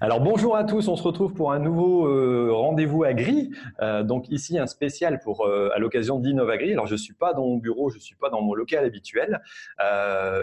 [0.00, 3.50] Alors bonjour à tous, on se retrouve pour un nouveau euh, rendez-vous à Gris.
[3.80, 6.72] Euh, donc ici un spécial pour euh, à l'occasion d'Innovagri.
[6.72, 9.42] Alors je suis pas dans mon bureau, je suis pas dans mon local habituel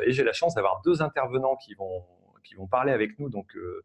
[0.06, 2.04] et j'ai la chance d'avoir deux intervenants qui vont
[2.46, 3.30] qui vont parler avec nous.
[3.30, 3.84] Donc euh,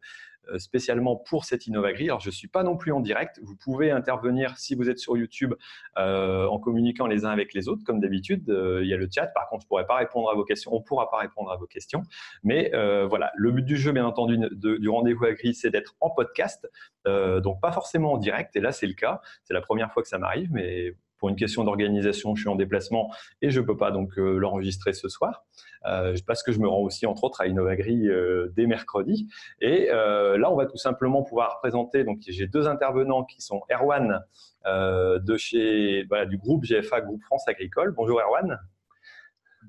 [0.57, 2.05] spécialement pour cette Innovagri.
[2.05, 3.39] Alors, je ne suis pas non plus en direct.
[3.43, 5.53] Vous pouvez intervenir si vous êtes sur YouTube
[5.97, 8.49] euh, en communiquant les uns avec les autres, comme d'habitude.
[8.49, 9.27] Euh, il y a le chat.
[9.27, 10.73] Par contre, je ne pourrai pas répondre à vos questions.
[10.73, 12.03] On pourra pas répondre à vos questions.
[12.43, 12.71] Mais
[13.07, 16.69] voilà, le but du jeu, bien entendu, du rendez-vous agri, c'est d'être en podcast.
[17.05, 18.55] donc, pas forcément en direct.
[18.55, 19.21] Et là, c'est le cas.
[19.43, 22.55] C'est la première fois que ça m'arrive, mais pour une question d'organisation, je suis en
[22.55, 26.59] déplacement et je ne peux pas donc euh, l'enregistrer ce soir euh, parce que je
[26.59, 29.27] me rends aussi entre autres à Innovagri euh, dès mercredi.
[29.59, 32.03] Et là, on va tout simplement pouvoir présenter.
[32.03, 34.21] Donc, j'ai deux intervenants qui sont Erwan
[34.65, 37.93] de chez du groupe GFA, Groupe France Agricole.
[37.95, 38.59] Bonjour Erwan.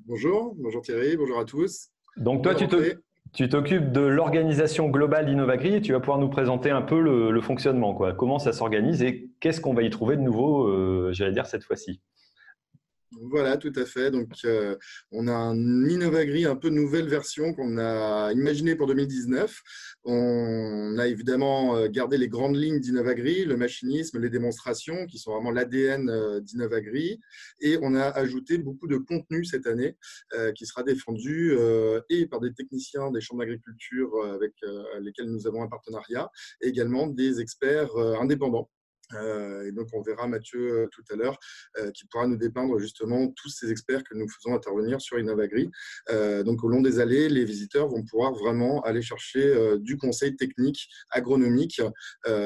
[0.06, 1.90] Bonjour, bonjour Thierry, bonjour à tous.
[2.16, 6.82] Donc toi, tu t'occupes de l'organisation globale d'Innovagri et tu vas pouvoir nous présenter un
[6.82, 8.12] peu le, fonctionnement, quoi.
[8.12, 11.64] comment ça s'organise et qu'est-ce qu'on va y trouver de nouveau, euh, j'allais dire, cette
[11.64, 12.00] fois-ci?
[13.20, 14.10] Voilà, tout à fait.
[14.10, 14.76] Donc, euh,
[15.10, 19.60] on a un Innovagri un peu nouvelle version qu'on a imaginé pour 2019.
[20.04, 25.32] On a évidemment euh, gardé les grandes lignes d'Innovagri, le machinisme, les démonstrations, qui sont
[25.32, 27.20] vraiment l'ADN euh, d'Innovagri.
[27.60, 29.96] Et on a ajouté beaucoup de contenu cette année,
[30.54, 31.56] qui sera défendu
[32.08, 34.54] et par des techniciens des chambres d'agriculture avec
[35.00, 38.70] lesquels nous avons un partenariat, et également des experts indépendants
[39.14, 41.38] euh, et donc, on verra Mathieu euh, tout à l'heure
[41.78, 45.70] euh, qui pourra nous dépeindre justement tous ces experts que nous faisons intervenir sur Innovagri.
[46.44, 50.88] donc, au long des allées, les visiteurs vont pouvoir vraiment aller chercher du conseil technique,
[51.10, 51.80] agronomique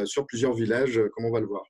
[0.04, 1.64] sur plusieurs villages, comme on va le voir.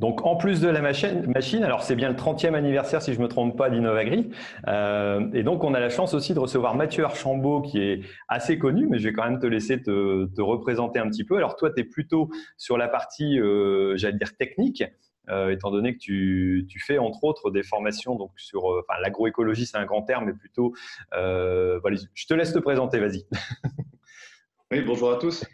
[0.00, 3.28] Donc, en plus de la machine, alors c'est bien le 30e anniversaire, si je me
[3.28, 4.30] trompe pas, d'Innovagri.
[4.66, 8.58] Euh, et donc, on a la chance aussi de recevoir Mathieu Archambault, qui est assez
[8.58, 11.36] connu, mais je vais quand même te laisser te, représenter un petit peu.
[11.36, 14.82] Alors, toi, tu es plutôt sur la partie, euh, j'allais dire, technique.
[15.30, 19.86] Euh, étant donné que tu, fais entre autres des formations donc sur l'agroécologie, c'est un
[19.86, 20.74] grand terme, mais plutôt.
[21.12, 23.24] je te laisse te présenter, vas-y.
[24.72, 25.44] oui, bonjour à tous.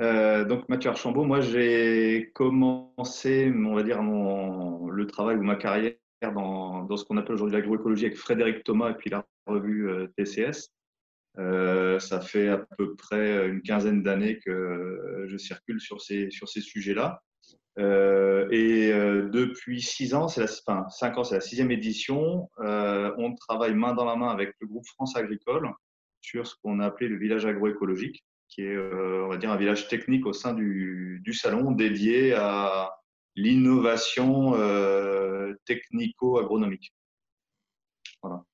[0.00, 5.56] Euh, donc Mathieu Archambault, moi j'ai commencé, on va dire, mon, le travail ou ma
[5.56, 9.88] carrière dans, dans ce qu'on appelle aujourd'hui l'agroécologie avec Frédéric Thomas et puis la revue
[9.88, 10.70] euh, TCS.
[11.38, 16.48] Euh, ça fait à peu près une quinzaine d'années que je circule sur ces, sur
[16.48, 17.22] ces sujets-là.
[17.76, 22.48] et depuis six ans, c'est la, enfin, cinq ans, c'est la sixième édition.
[22.58, 25.70] on travaille main dans la main avec le groupe France Agricole
[26.20, 29.56] sur ce qu'on a appelé le village agroécologique qui est, euh, on va dire, un
[29.56, 32.92] village technique au sein du, du salon dédié à
[33.36, 36.92] l'innovation euh, technico-agronomique.
[38.22, 38.44] Voilà.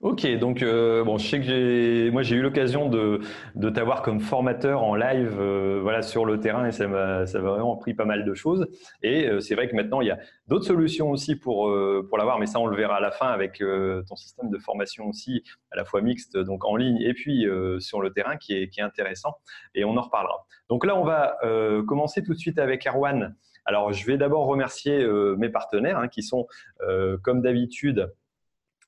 [0.00, 3.20] Ok, donc euh, bon, je sais que j'ai, moi j'ai eu l'occasion de,
[3.54, 7.40] de t'avoir comme formateur en live, euh, voilà, sur le terrain et ça m'a, ça
[7.40, 8.66] m'a vraiment pris pas mal de choses.
[9.02, 11.72] Et euh, c'est vrai que maintenant il y a d'autres solutions aussi pour
[12.08, 13.62] pour l'avoir, mais ça on le verra à la fin avec
[14.06, 17.46] ton système de formation aussi, à la fois mixte, donc en ligne et puis
[17.78, 19.36] sur le terrain, qui est qui est intéressant.
[19.74, 20.44] Et on en reparlera.
[20.68, 21.38] Donc là, on va
[21.86, 23.34] commencer tout de suite avec Erwan.
[23.64, 25.06] Alors je vais d'abord remercier
[25.38, 26.46] mes partenaires hein, qui sont
[27.22, 28.12] comme d'habitude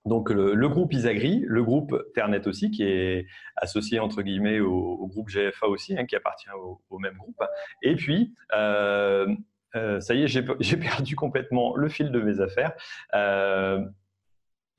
[0.07, 5.29] donc le, groupe Isagri, le groupe Ternet aussi, qui est associé entre guillemets au, groupe
[5.29, 6.49] GFA aussi, hein, qui appartient
[6.91, 7.43] au, même groupe.
[7.83, 9.27] Et puis, euh,
[9.75, 10.43] euh, ça y est, j'ai
[10.77, 12.73] perdu complètement le fil de mes affaires.
[13.15, 13.85] Euh,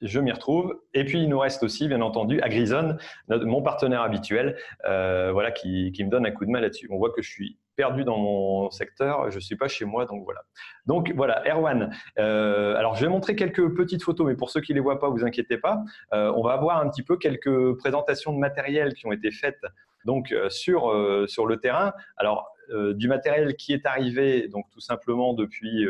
[0.02, 0.80] je m'y retrouve.
[0.94, 2.98] Et puis, il nous reste aussi, bien entendu, Agrison,
[3.30, 6.88] mon partenaire habituel, voilà, qui, qui, me donne un coup de main là-dessus.
[6.92, 10.06] On voit que je suis perdu dans mon secteur, je ne suis pas chez moi,
[10.06, 10.42] donc voilà.
[10.88, 11.96] Donc voilà, Erwan.
[12.18, 15.00] Euh, alors je vais montrer quelques petites photos, mais pour ceux qui ne les voient
[15.00, 15.84] pas, vous inquiétez pas.
[16.14, 19.62] Euh, on va avoir un petit peu quelques présentations de matériel qui ont été faites
[20.06, 20.92] donc euh, sur
[21.28, 21.94] sur le terrain.
[22.18, 25.86] Alors du matériel qui est arrivé donc tout simplement depuis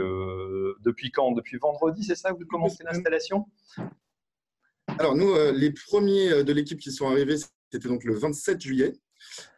[0.83, 1.31] depuis quand?
[1.31, 2.31] Depuis vendredi, c'est ça?
[2.31, 3.45] Que vous commencez l'installation?
[4.99, 7.37] Alors nous, les premiers de l'équipe qui sont arrivés,
[7.71, 8.93] c'était donc le 27 juillet.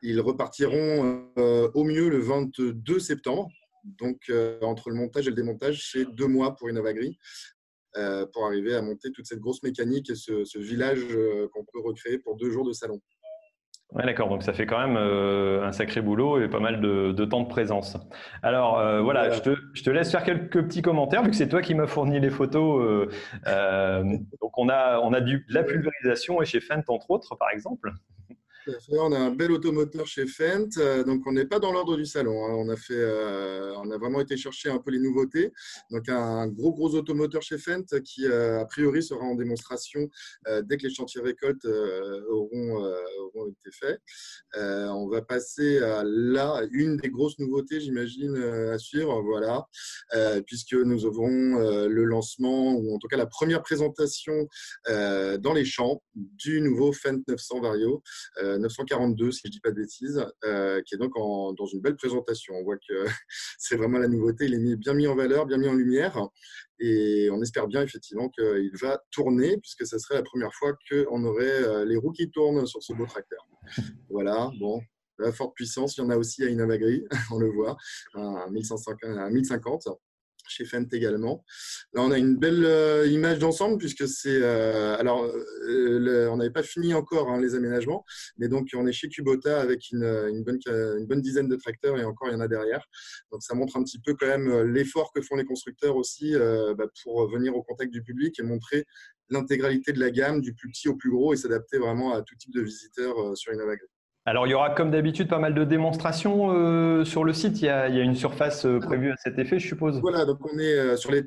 [0.01, 3.49] Ils repartiront euh, au mieux le 22 septembre.
[3.83, 7.17] Donc, euh, entre le montage et le démontage, c'est deux mois pour Innovagri
[7.97, 11.05] euh, pour arriver à monter toute cette grosse mécanique et ce, village
[11.53, 13.01] qu'on peut recréer pour deux jours de salon.
[13.91, 17.25] Ouais, d'accord, donc ça fait quand même euh, un sacré boulot et pas mal de,
[17.25, 17.97] temps de présence.
[18.43, 21.49] Alors euh, voilà, Je, te, je, te, laisse faire quelques petits commentaires vu que c'est
[21.49, 23.09] toi qui m'as fourni les photos.
[23.47, 24.03] Euh,
[24.41, 27.49] donc on a, on a du, de la pulvérisation et chez Fent entre autres par
[27.49, 27.91] exemple.
[28.91, 32.05] On a un bel automoteur chez Fent, euh, donc on n'est pas dans l'ordre du
[32.05, 32.45] salon.
[32.45, 32.53] Hein.
[32.53, 35.51] On, a fait, euh, on a vraiment été chercher un peu les nouveautés.
[35.91, 40.09] Donc un gros gros automoteur chez Fent qui euh, a priori sera en démonstration
[40.63, 41.65] dès que les chantiers récoltes
[42.29, 42.85] auront,
[43.47, 43.99] été faits.
[44.55, 49.21] on va passer à là une des grosses nouveautés, j'imagine, à suivre.
[49.21, 49.65] Voilà,
[50.45, 54.47] puisque nous aurons le lancement ou en tout cas la première présentation
[54.87, 58.01] dans les champs du nouveau Fent 900 Vario.
[58.59, 61.95] 942, si je ne dis pas de bêtises, euh, qui est donc dans une belle
[61.95, 62.55] présentation.
[62.55, 63.05] On voit que
[63.57, 64.45] c'est vraiment la nouveauté.
[64.45, 66.19] Il est mis, bien mis en valeur, bien mis en lumière.
[66.79, 71.23] Et on espère bien effectivement qu'il va tourner, puisque ce serait la première fois qu'on
[71.25, 73.45] aurait euh, les roues qui tournent sur ce beau tracteur.
[74.09, 74.81] Voilà, bon,
[75.19, 77.77] la forte puissance, il y en a aussi à Inavagri, on le voit,
[78.15, 79.87] à 1050
[80.49, 81.43] chez Fent également.
[81.93, 84.41] Là, on a une belle euh, image d'ensemble puisque c'est.
[84.41, 88.05] Euh, alors, euh, on n'avait pas fini encore hein, les aménagements,
[88.37, 92.03] mais donc on est chez Kubota avec une, une, bonne, une dizaine de tracteurs et
[92.03, 92.85] encore il y en a derrière.
[93.31, 96.33] Donc, ça montre un petit peu quand même l'effort que font les constructeurs aussi
[96.77, 98.85] bah, pour venir au contact du public et montrer
[99.29, 102.35] l'intégralité de la gamme, du plus petit au plus gros et s'adapter vraiment à tout
[102.35, 103.87] type de visiteurs sur Innovagreen.
[104.25, 107.61] Alors, il y aura comme d'habitude pas mal de démonstrations euh, sur le site.
[107.61, 109.99] Il y, a, une surface euh, prévue à cet effet, je suppose.
[110.01, 111.23] Voilà, donc on est euh, sur les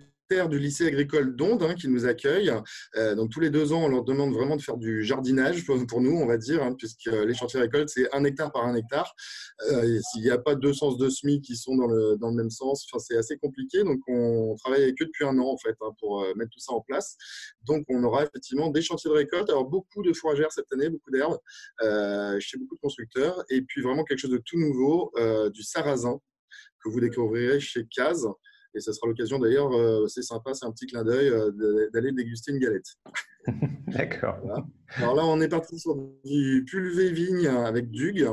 [0.48, 2.52] du lycée agricole d'Onde hein, qui nous accueille.
[2.96, 6.00] Euh, donc tous les deux ans, on leur demande vraiment de faire du jardinage pour,
[6.00, 9.14] nous, on va dire, hein, puisque les chantiers récoltes, c'est un hectare par un hectare.
[9.70, 12.36] Euh, S'il n'y a pas deux sens de semis qui sont dans le, dans le
[12.36, 13.84] même sens, c'est assez compliqué.
[13.84, 16.60] Donc on travaille avec eux depuis un an en fait hein, pour euh, mettre tout
[16.60, 17.16] ça en place.
[17.64, 21.10] Donc on aura effectivement des chantiers de récolte, alors beaucoup de fourragères cette année, beaucoup
[21.10, 21.38] d'herbes
[22.40, 25.12] chez beaucoup de constructeurs, et puis vraiment quelque chose de tout nouveau,
[25.52, 26.18] du sarrasin
[26.82, 28.26] que vous découvrirez chez Caz.
[28.74, 32.12] Et ce sera l'occasion d'ailleurs, euh, c'est sympa, c'est un petit clin d'œil euh, d'aller
[32.12, 32.86] déguster une galette.
[33.88, 34.38] D'accord.
[34.96, 38.28] Alors là, on est parti sur du pulvé vigne avec Dug.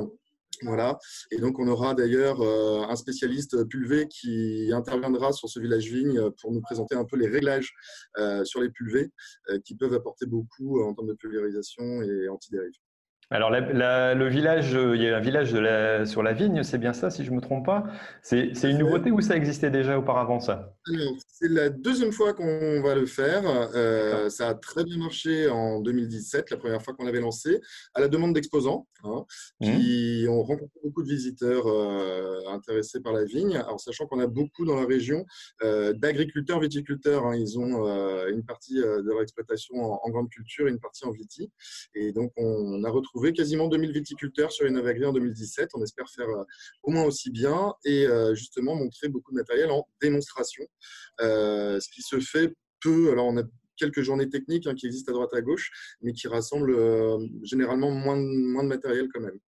[0.64, 1.00] Voilà.
[1.32, 6.32] Et donc, on aura d'ailleurs euh, un spécialiste pulvé qui interviendra sur ce village vigne
[6.42, 7.74] pour nous présenter un peu les réglages
[8.44, 9.10] sur les pulvés
[9.64, 12.74] qui peuvent apporter beaucoup en termes de pulvérisation et anti-dérive.
[13.32, 15.50] Alors, le village, euh, il y a un village
[16.08, 17.84] sur la vigne, c'est bien ça, si je ne me trompe pas?
[18.24, 20.76] C'est une nouveauté ou ça existait déjà auparavant, ça?
[21.28, 23.44] C'est la deuxième fois qu'on va le faire.
[23.76, 27.62] Euh, ça a très bien marché en 2017, la première fois qu'on l'avait lancé,
[27.94, 29.26] à la demande d'exposants, hein,
[29.62, 29.66] mmh.
[29.66, 33.58] qui ont rencontré beaucoup de visiteurs euh, intéressés par la vigne.
[33.58, 35.24] Alors, sachant qu'on a beaucoup dans la région
[35.62, 37.28] d'agriculteurs, viticulteurs.
[37.28, 37.36] Hein.
[37.36, 37.88] ils ont
[38.28, 41.52] une partie de leur exploitation en, en, grande culture et une partie en viti.
[41.94, 45.70] Et donc, on a retrouvé quasiment 2000 viticulteurs sur Innovagri en 2017.
[45.74, 46.44] On espère faire euh,
[46.84, 50.66] au moins aussi bien et euh, justement montrer beaucoup de matériel en démonstration.
[51.22, 53.12] Euh, ce qui se fait peu.
[53.12, 53.44] Alors, on a
[53.78, 55.72] quelques journées techniques hein, qui existent à droite à gauche,
[56.02, 56.76] mais qui rassemblent
[57.44, 59.40] généralement moins, moins de matériel quand même.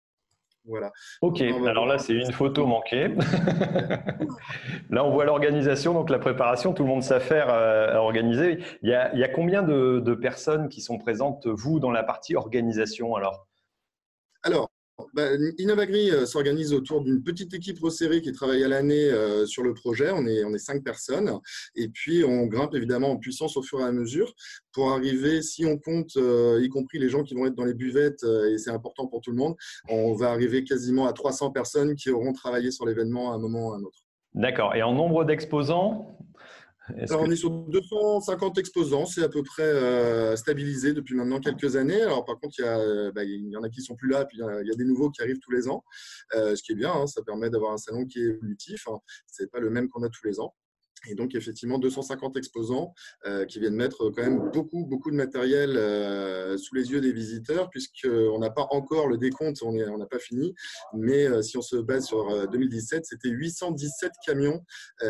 [0.66, 0.92] Voilà.
[1.22, 3.08] Ok, alors là, c'est une photo manquée.
[4.90, 8.60] là, on voit l'organisation, donc la préparation, tout le monde s'affaire à organiser.
[8.84, 11.92] Il y, a, il y a combien de, de, personnes qui sont présentes, vous, dans
[11.92, 13.48] la partie organisation alors,
[15.14, 19.64] bah, Innovagri euh, s'organise autour d'une petite équipe resserrée qui travaille à l'année euh, sur
[19.64, 20.12] le projet.
[20.12, 21.32] On est, on est cinq personnes.
[21.76, 24.34] Et puis, on grimpe évidemment en puissance au fur et à mesure
[24.74, 27.74] pour arriver, si on compte, euh, y compris les gens qui vont être dans les
[27.74, 29.56] buvettes, et c'est important pour tout le monde,
[29.90, 33.68] on va arriver quasiment à 300 personnes qui auront travaillé sur l'événement à un moment
[33.68, 34.00] ou à un autre.
[34.34, 34.76] D'accord.
[34.76, 36.18] Et en nombre d'exposants
[37.00, 41.76] alors, on est sur 250 exposants, c'est à peu près euh, stabilisé depuis maintenant quelques
[41.76, 42.02] années.
[42.02, 44.26] Alors, par contre, il y, a, bah, il y en a qui sont plus là,
[44.26, 45.84] puis il y, a, des nouveaux qui arrivent tous les ans,
[46.36, 46.92] euh, ce qui est bien.
[46.92, 48.88] Hein, ça permet d'avoir un salon qui est évolutif.
[48.88, 49.00] Hein.
[49.28, 50.54] C'est pas le même qu'on a tous les ans.
[51.08, 52.94] Et donc, effectivement, 250 exposants
[53.26, 57.12] euh, qui viennent mettre quand même beaucoup, beaucoup de matériel euh, sous les yeux des
[57.12, 60.54] visiteurs, puisqu'on n'a pas encore le décompte, on n'a pas fini.
[60.94, 64.62] Mais euh, si on se base sur 2017, c'était 817 camions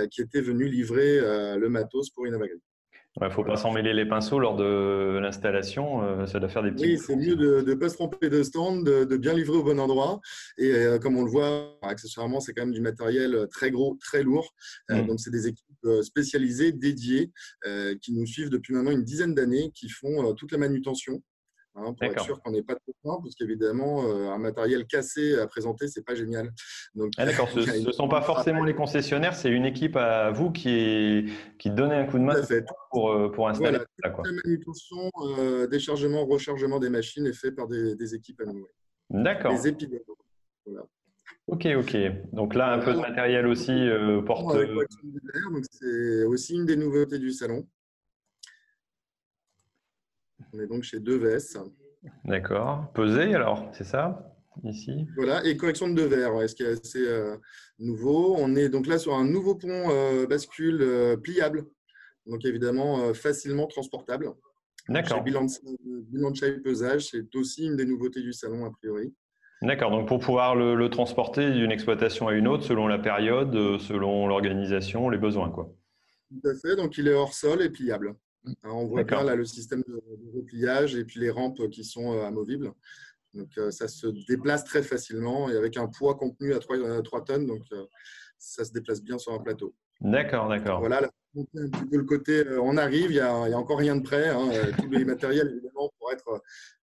[0.09, 2.59] qui étaient venus livrer le matos pour Innovagri.
[3.19, 6.63] Il ne faut pas s'en mêler les pinceaux lors de l'installation, euh, ça doit faire
[6.63, 6.85] des petits.
[6.85, 9.81] Oui, c'est mieux de ne pas se tromper de stand, de, bien livrer au bon
[9.81, 10.21] endroit.
[10.57, 14.23] Et euh, comme on le voit, accessoirement, c'est quand même du matériel très gros, très
[14.23, 14.55] lourd.
[14.91, 15.07] Euh, mm.
[15.07, 15.67] donc, c'est des équipes
[16.03, 17.31] spécialisées, dédiées,
[18.01, 21.21] qui nous suivent depuis maintenant une dizaine d'années, qui font toute la manutention.
[21.75, 25.39] Hein, pour être sûr qu'on n'ait pas de problème, parce qu'évidemment, euh, un matériel cassé
[25.39, 26.51] à présenter, c'est pas génial.
[27.17, 31.31] Ah, d'accord, ce ne sont pas forcément les concessionnaires, c'est une équipe à vous qui,
[31.57, 32.35] qui donne un coup de main
[32.89, 35.09] pour, euh, pour installer La manutention,
[35.39, 38.67] euh, déchargement, rechargement des machines est fait par des, équipes à nous.
[39.09, 39.53] D'accord.
[39.53, 39.97] Les épines.
[41.47, 41.97] Ok, ok.
[42.33, 44.57] Donc là, un peu de matériel aussi euh, porte.
[45.71, 47.65] C'est aussi une des nouveautés du salon.
[50.53, 51.57] On est donc chez 2VS.
[52.25, 52.91] D'accord.
[52.93, 54.27] Pesé alors, c'est ça
[54.63, 55.07] Ici?
[55.15, 57.37] Voilà, et correction de deux verres, ce qui est assez euh,
[57.79, 58.35] nouveau.
[58.37, 61.65] On est donc là sur un nouveau pont euh, bascule pliable,
[62.25, 64.29] donc évidemment facilement transportable.
[64.89, 65.23] D'accord.
[65.23, 65.45] Bilan
[65.83, 69.13] bilan de pesage, c'est aussi une des nouveautés du salon a priori.
[69.61, 73.77] D'accord, donc pour pouvoir le, transporter d'une exploitation à une autre, selon la période, euh,
[73.77, 75.51] selon l'organisation, les besoins.
[75.51, 75.71] Quoi.
[76.29, 78.15] Tout à fait, donc il est hors sol et pliable.
[78.45, 80.01] Hein, on voit bien là le système de,
[80.35, 82.71] repliage et puis les rampes qui sont euh, amovibles.
[83.33, 87.23] Donc euh, ça se déplace très facilement et avec un poids contenu à 3, 3
[87.23, 87.63] tonnes, donc
[88.37, 89.73] ça se déplace bien sur un plateau.
[90.01, 90.79] D'accord, d'accord.
[90.79, 94.01] Voilà, un petit peu le côté, on arrive, il n'y a, a, encore rien de
[94.01, 94.29] prêt.
[94.29, 96.41] Hein, tous les matériels, évidemment, pour être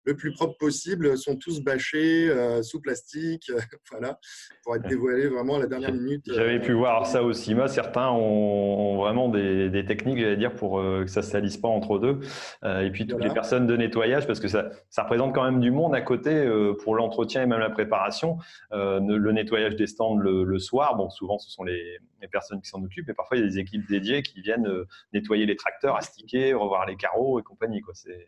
[0.06, 3.50] le plus propre possible, sont tous bâchés euh, sous plastique,
[3.90, 4.18] voilà,
[4.62, 6.24] pour être dévoilés vraiment à la dernière minute.
[6.32, 7.54] J'avais pu voir ça aussi.
[7.54, 11.56] Moi, certains ont, vraiment des, techniques, j'allais dire, pour euh, que ça ne se salisse
[11.56, 12.20] pas entre deux.
[12.64, 15.60] Euh, et puis toutes les personnes de nettoyage, parce que ça, ça, représente quand même
[15.60, 16.48] du monde à côté
[16.82, 18.38] pour l'entretien et même la préparation.
[18.70, 22.82] le nettoyage des stands le, soir, bon, souvent ce sont les, les personnes qui s'en
[22.82, 24.68] occupent, mais parfois il y a des équipes dédiées qui viennent
[25.12, 27.80] nettoyer les tracteurs, astiquer, revoir les carreaux et compagnie.
[27.80, 27.94] Quoi.
[27.94, 28.26] C'est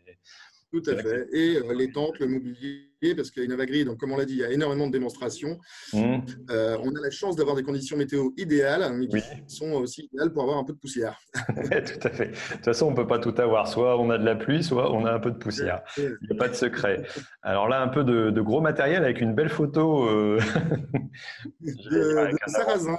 [0.71, 1.27] tout à fait.
[1.31, 4.39] Et euh, les tentes, le mobilier, parce qu'à Innovagri, donc comme on l'a dit, il
[4.39, 5.57] y a énormément de démonstrations.
[5.93, 6.17] Mmh.
[6.51, 10.31] Euh, on a la chance d'avoir des conditions météo idéales, mais qui sont aussi idéales
[10.31, 11.19] pour avoir un peu de poussière.
[11.33, 12.27] tout à fait.
[12.27, 13.67] De toute façon, on ne peut pas tout avoir.
[13.67, 15.81] Soit on a de la pluie, soit on a un peu de poussière.
[15.97, 17.03] Il n'y a pas de secret.
[17.41, 20.07] Alors là, un peu de, gros matériel avec une belle photo.
[20.07, 20.39] Euh...
[21.61, 22.97] de, sarrasin.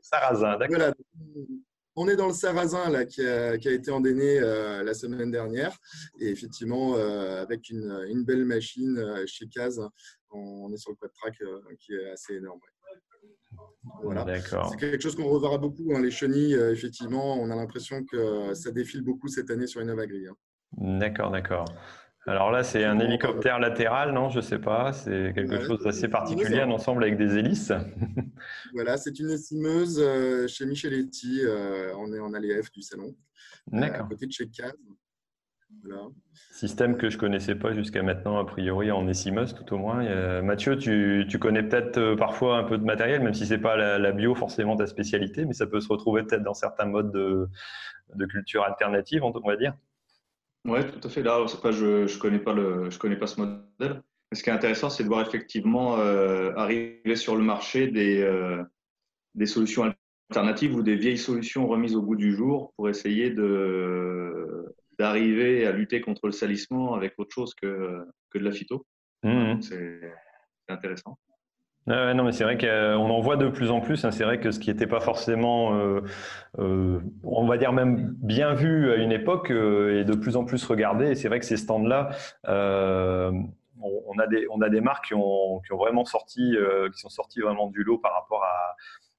[0.00, 0.92] Sarrasin, d'accord.
[1.96, 5.76] On est dans le sarrasin là, qui, a, été endéné euh, la semaine dernière.
[6.18, 9.80] Et effectivement, euh, avec une, belle machine euh, chez Caz,
[10.30, 11.36] on, est sur le quad track
[11.78, 12.58] qui est assez énorme.
[14.02, 14.26] Voilà.
[14.42, 15.92] C'est quelque chose qu'on reverra beaucoup.
[15.94, 20.26] Hein, les chenilles, effectivement, on a l'impression que ça défile beaucoup cette année sur Innovagri.
[20.26, 20.36] Hein.
[20.76, 21.66] D'accord, d'accord.
[22.26, 24.92] Alors là, c'est un hélicoptère latéral, non Je ne sais pas.
[24.92, 27.72] C'est quelque chose d'assez particulier, un ensemble avec des hélices.
[28.72, 31.40] voilà, c'est une estimeuse euh, chez Micheletti.
[31.42, 33.14] Euh, on est en ALF du salon.
[33.72, 34.06] Euh, D'accord.
[34.06, 34.72] à côté de chez Caz.
[36.52, 40.40] Système que je ne connaissais pas jusqu'à maintenant, a priori, en essimeuse tout au moins.
[40.40, 44.12] Mathieu, tu, connais peut-être parfois un peu de matériel, même si ce n'est pas la,
[44.12, 47.48] bio forcément ta spécialité, mais ça peut se retrouver peut-être dans certains modes de,
[48.14, 49.74] de culture alternative, on va dire.
[50.64, 51.22] Oui, tout à fait.
[51.22, 54.02] Là, pas, je ne connais, pas le, je connais pas ce modèle.
[54.30, 58.22] Mais ce qui est intéressant, c'est de voir effectivement euh, arriver sur le marché des,
[58.22, 58.62] euh,
[59.34, 59.92] des solutions
[60.30, 63.30] alternatives ou des vieilles solutions remises au bout du jour pour essayer
[64.98, 68.86] d'arriver à lutter contre le salissement avec autre chose que, que de la phyto.
[69.22, 69.60] Mmh.
[69.60, 70.00] C'est
[70.68, 71.18] intéressant
[71.86, 74.04] non, mais c'est vrai qu'on en voit de plus en plus.
[74.04, 74.10] Hein.
[74.10, 76.00] C'est vrai que ce qui n'était pas forcément, euh,
[76.58, 80.44] euh, on va dire même bien vu à une époque, euh, est de plus en
[80.44, 81.10] plus regardé.
[81.10, 82.10] Et c'est vrai que ces stands-là,
[82.46, 86.56] on, a des, on a des marques qui ont, vraiment sorti,
[86.92, 88.76] qui sont sorties vraiment du lot par rapport à,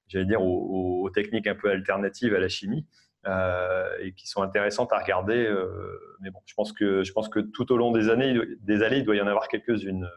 [0.07, 2.87] j'allais dire, aux, techniques un peu alternatives à la chimie.
[4.01, 5.53] et qui sont intéressantes à regarder.
[6.19, 8.97] mais bon, je pense que je pense que tout au long des années, des années,
[8.97, 10.09] il doit y en avoir quelques-unes.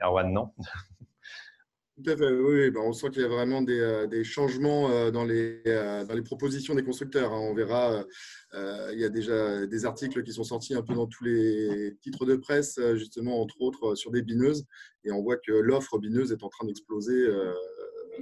[0.00, 0.52] Erwan, non?
[1.96, 2.70] Tout à fait, oui.
[2.70, 6.14] Ben, on sent qu'il y a vraiment des, euh, changements euh, dans les, euh, dans
[6.14, 7.32] les propositions des constructeurs.
[7.32, 7.38] Hein.
[7.38, 8.04] On verra,
[8.54, 12.24] il y a déjà des articles qui sont sortis un peu dans tous les titres
[12.26, 14.64] de presse, justement, entre autres, sur des bineuses.
[15.04, 17.28] Et on voit que l'offre bineuse est en train d'exploser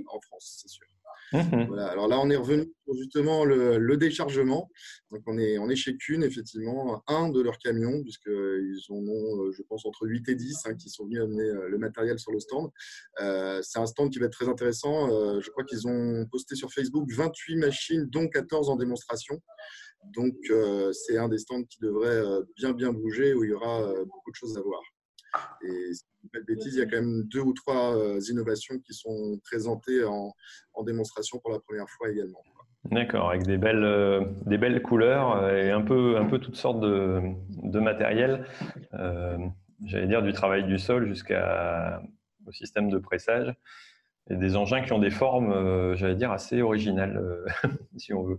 [0.06, 0.86] en France, c'est sûr.
[1.32, 1.78] Mhm.
[1.78, 4.70] Alors là, on est revenu sur justement le, déchargement.
[5.10, 9.44] Donc on est, on est chez Kuhn, effectivement, un de leurs camions, puisqu'ils en ont,
[9.44, 12.18] euh, je pense, entre 8 et 10 hein, qui sont venus amener euh, le matériel
[12.18, 12.70] sur le stand.
[13.20, 15.08] Euh, c'est un stand qui va être très intéressant.
[15.40, 19.40] je crois qu'ils ont posté sur Facebook 28 machines, dont 14 en démonstration.
[20.14, 20.34] Donc
[20.92, 22.22] c'est un des stands qui devrait
[22.56, 24.80] bien, bien bouger, où il y aura beaucoup de choses à voir.
[25.62, 27.96] Et si je ne pas de bêtises, il y a quand même deux ou trois
[27.96, 30.34] euh, innovations qui sont présentées en,
[30.84, 32.42] démonstration pour la première fois également.
[32.90, 36.56] D'accord, avec des belles, euh, des belles couleurs euh, et un peu, un peu toutes
[36.56, 37.20] sortes de,
[37.62, 38.46] de matériel.
[39.84, 41.34] J'allais dire du travail du sol jusqu'au
[42.52, 43.54] système de pressage.
[44.28, 47.44] Et des engins qui ont des formes, j'allais dire, assez originales,
[47.96, 48.38] si on veut.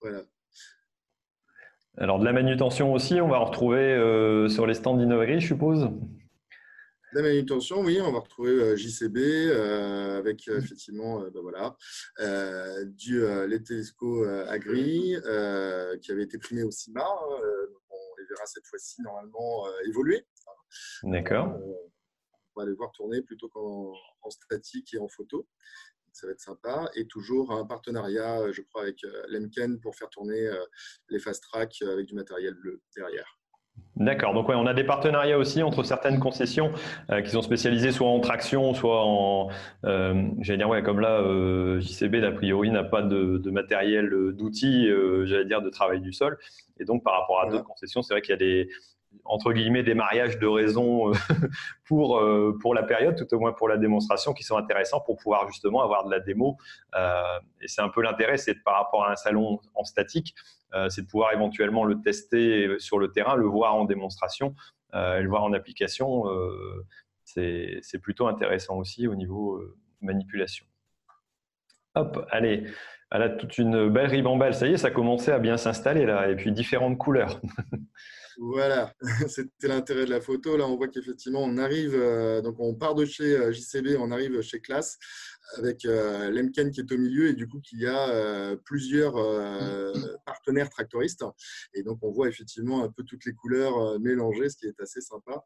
[0.00, 0.22] Voilà.
[2.00, 5.90] Alors de la manutention aussi, on va retrouver euh, sur les stands d'Innovagri, je suppose
[7.14, 11.74] la manutention, oui, on va retrouver euh, JCB euh, avec effectivement ben voilà,
[12.84, 15.16] du Letesco Agri
[16.02, 17.02] qui avait été primé au CIMA.
[17.02, 20.26] on les verra cette fois-ci normalement évoluer.
[21.02, 21.58] D'accord.
[22.54, 23.94] on va les voir tourner plutôt qu'en
[24.28, 25.48] statique et en photo
[26.12, 26.90] ça va être sympa.
[26.94, 30.50] Et toujours un partenariat, je crois, avec Lemken pour faire tourner
[31.08, 33.38] les fast track avec du matériel bleu derrière.
[33.96, 34.32] D'accord.
[34.32, 36.70] Donc, ouais, on a des partenariats aussi entre certaines concessions
[37.10, 39.48] euh, qui sont spécialisées soit en traction, soit en.
[39.84, 44.88] Euh, j'allais dire, ouais, comme là, euh, JCB, d'a priori, n'a pas de, matériel, d'outils,
[45.24, 46.38] j'allais dire, de travail du sol.
[46.78, 48.68] Et donc, par rapport à d'autres concessions, c'est vrai qu'il y a des,
[49.24, 51.12] entre guillemets, des mariages de raison
[51.86, 52.22] pour,
[52.60, 55.82] pour la période, tout au moins pour la démonstration, qui sont intéressants pour pouvoir justement
[55.82, 56.56] avoir de la démo.
[56.94, 60.34] et c'est un peu l'intérêt, c'est par rapport à un salon en statique,
[60.74, 64.54] euh, c'est de pouvoir éventuellement le tester sur le terrain, le voir en démonstration,
[64.94, 66.28] euh, le voir en application.
[66.30, 66.84] Euh,
[67.24, 69.62] c'est plutôt intéressant aussi au niveau
[70.00, 70.64] manipulation.
[71.94, 72.64] Hop, allez,
[73.10, 74.54] elle a toute une belle ribambelle.
[74.54, 77.40] Ça y est, ça a commencé à bien s'installer là, et puis différentes couleurs.
[78.40, 78.94] Voilà,
[79.28, 80.56] c'était l'intérêt de la photo.
[80.56, 81.94] Là, on voit qu'effectivement, on arrive,
[82.42, 84.96] donc on part de chez JCB, on arrive chez Classe
[85.56, 89.16] avec euh, Lemken qui est au milieu et du coup qu'il y a euh, plusieurs
[89.16, 89.92] euh,
[90.26, 91.24] partenaires tractoristes.
[91.74, 95.00] Et donc on voit effectivement un peu toutes les couleurs mélangées, ce qui est assez
[95.00, 95.44] sympa.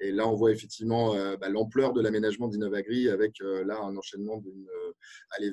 [0.00, 4.66] Et là on voit effectivement bah, l'ampleur de l'aménagement d'Innovagri avec là un enchaînement d'une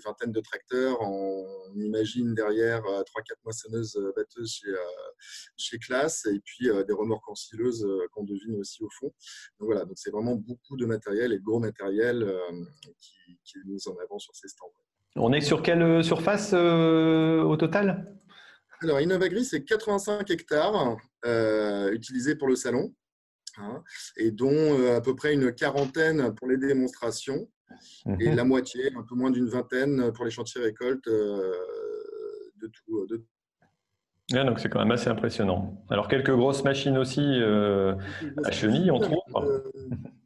[0.04, 1.02] vingtaine de tracteurs.
[1.02, 3.04] On, imagine derrière 3-4
[3.44, 4.74] moissonneuses batteuses chez,
[5.58, 9.08] chez Classe et puis des remorques ancilleuses qu'on devine aussi au fond.
[9.60, 12.26] Donc voilà, donc c'est vraiment beaucoup de matériel et de gros matériel
[13.00, 14.72] qui qui, mise en avant sur ces stands.
[15.16, 18.14] On est sur quelle euh, surface euh, au total?
[18.82, 22.94] Alors, Innovagri, c'est 85 hectares euh, utilisés pour le salon,
[23.58, 23.82] hein,
[24.18, 27.50] et dont à peu près une quarantaine pour les démonstrations,
[28.20, 28.36] et mhm.
[28.36, 33.26] la moitié, un peu moins d'une vingtaine pour les chantiers récoltes de tout, de
[34.30, 35.86] donc c'est quand même assez impressionnant.
[35.90, 37.94] Alors quelques grosses machines aussi euh,
[38.44, 39.20] à chenilles, on trouve.
[39.36, 39.60] Euh,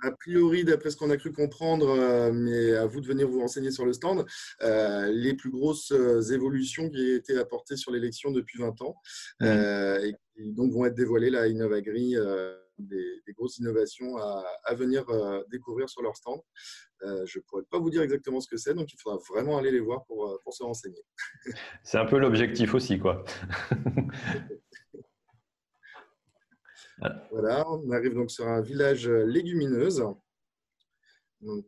[0.01, 3.41] a priori, d'après ce qu'on a cru comprendre, euh, mais à vous de venir vous
[3.41, 4.25] renseigner sur le stand,
[4.61, 5.91] les plus grosses
[6.31, 8.95] évolutions qui ont été apportées sur l'élection depuis 20 ans
[9.41, 12.15] et qui donc vont être dévoilées là à Innovagri
[12.79, 16.39] des, grosses innovations à, venir euh, découvrir sur leur stand.
[17.03, 19.57] Euh, je ne pourrais pas vous dire exactement ce que c'est, donc il faudra vraiment
[19.57, 21.01] aller les voir pour, euh, pour se renseigner.
[21.83, 23.23] c'est un peu l'objectif aussi, quoi.
[27.31, 30.03] voilà, on arrive donc sur un village légumineuse.
[31.41, 31.65] Donc,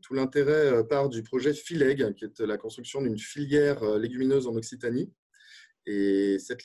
[0.00, 5.12] tout l'intérêt part du projet Fileg, qui est la construction d'une filière légumineuse en Occitanie.
[5.86, 6.62] Et cette,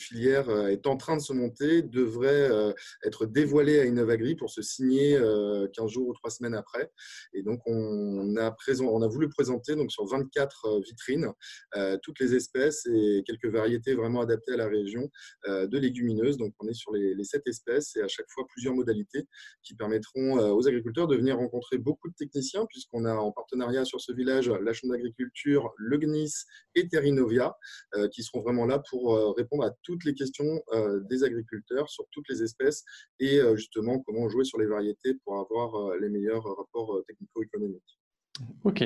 [0.00, 2.72] filière euh, est en train de se monter, devrait euh,
[3.04, 6.90] être dévoilée à Innovagri pour se signer 15 euh, jours ou 3 semaines après.
[7.34, 11.32] Et donc, on a, présent, on a voulu présenter donc, sur 24 vitrines
[12.02, 15.10] toutes les espèces et quelques variétés vraiment adaptées à la région
[15.46, 16.36] de légumineuses.
[16.36, 19.26] Donc, on est sur les, les 7 espèces et à chaque fois plusieurs modalités
[19.62, 24.00] qui permettront aux agriculteurs de venir rencontrer beaucoup de techniciens, puisqu'on a en partenariat sur
[24.00, 26.44] ce village la Chambre d'agriculture, le GNIS
[26.74, 27.56] et Terrinovia,
[28.12, 32.04] qui seront vraiment là pour euh, répondre à toutes les questions euh, des agriculteurs sur
[32.10, 32.84] toutes les espèces
[33.18, 37.98] et euh, justement comment jouer sur les variétés pour avoir les meilleurs rapports technico-économiques.
[38.64, 38.82] Ok.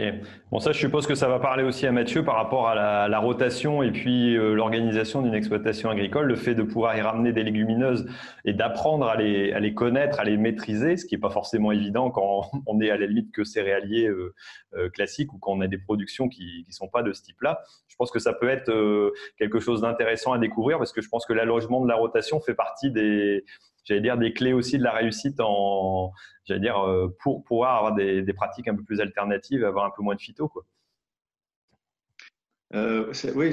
[0.50, 3.18] Bon, ça, je suppose que ça va parler aussi à Mathieu par rapport à la,
[3.20, 8.08] rotation et puis l'organisation d'une exploitation agricole, le fait de pouvoir y ramener des légumineuses
[8.44, 12.50] et d'apprendre à les, connaître, à les maîtriser, ce qui n'est pas forcément évident quand
[12.66, 14.10] on est à la limite que céréalier
[14.92, 17.62] classique ou quand on a des productions qui ne sont pas de ce type-là
[17.96, 21.08] je pense que ça peut être euh, quelque chose d'intéressant à découvrir parce que je
[21.08, 23.42] pense que l'allogement de la rotation fait partie des,
[23.86, 26.12] j'allais dire, des clés aussi de la réussite en,
[26.44, 30.02] j'allais dire, euh, pour pouvoir avoir des, pratiques un peu plus alternatives, avoir un peu
[30.02, 30.64] moins de phyto, quoi.
[32.74, 33.52] Euh, oui,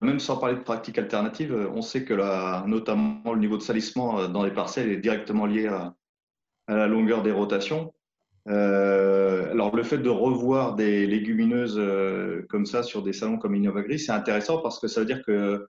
[0.00, 2.14] même sans parler de pratiques alternatives, on sait que
[2.66, 5.94] notamment le niveau de salissement dans les parcelles est directement lié à
[6.68, 7.92] la longueur des rotations.
[8.48, 13.54] Euh, alors, le fait de revoir des légumineuses euh, comme ça sur des salons comme
[13.54, 15.66] Innovagri, c'est intéressant parce que ça veut dire que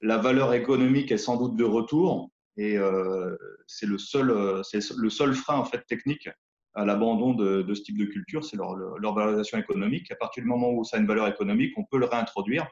[0.00, 3.36] la valeur économique est sans doute de retour et euh,
[3.66, 6.28] c'est le seul, c'est le seul frein en fait technique
[6.74, 10.10] à l'abandon de, ce type de culture, c'est leur, leur, valorisation économique.
[10.12, 12.68] À partir du moment où ça a une valeur économique, on peut le réintroduire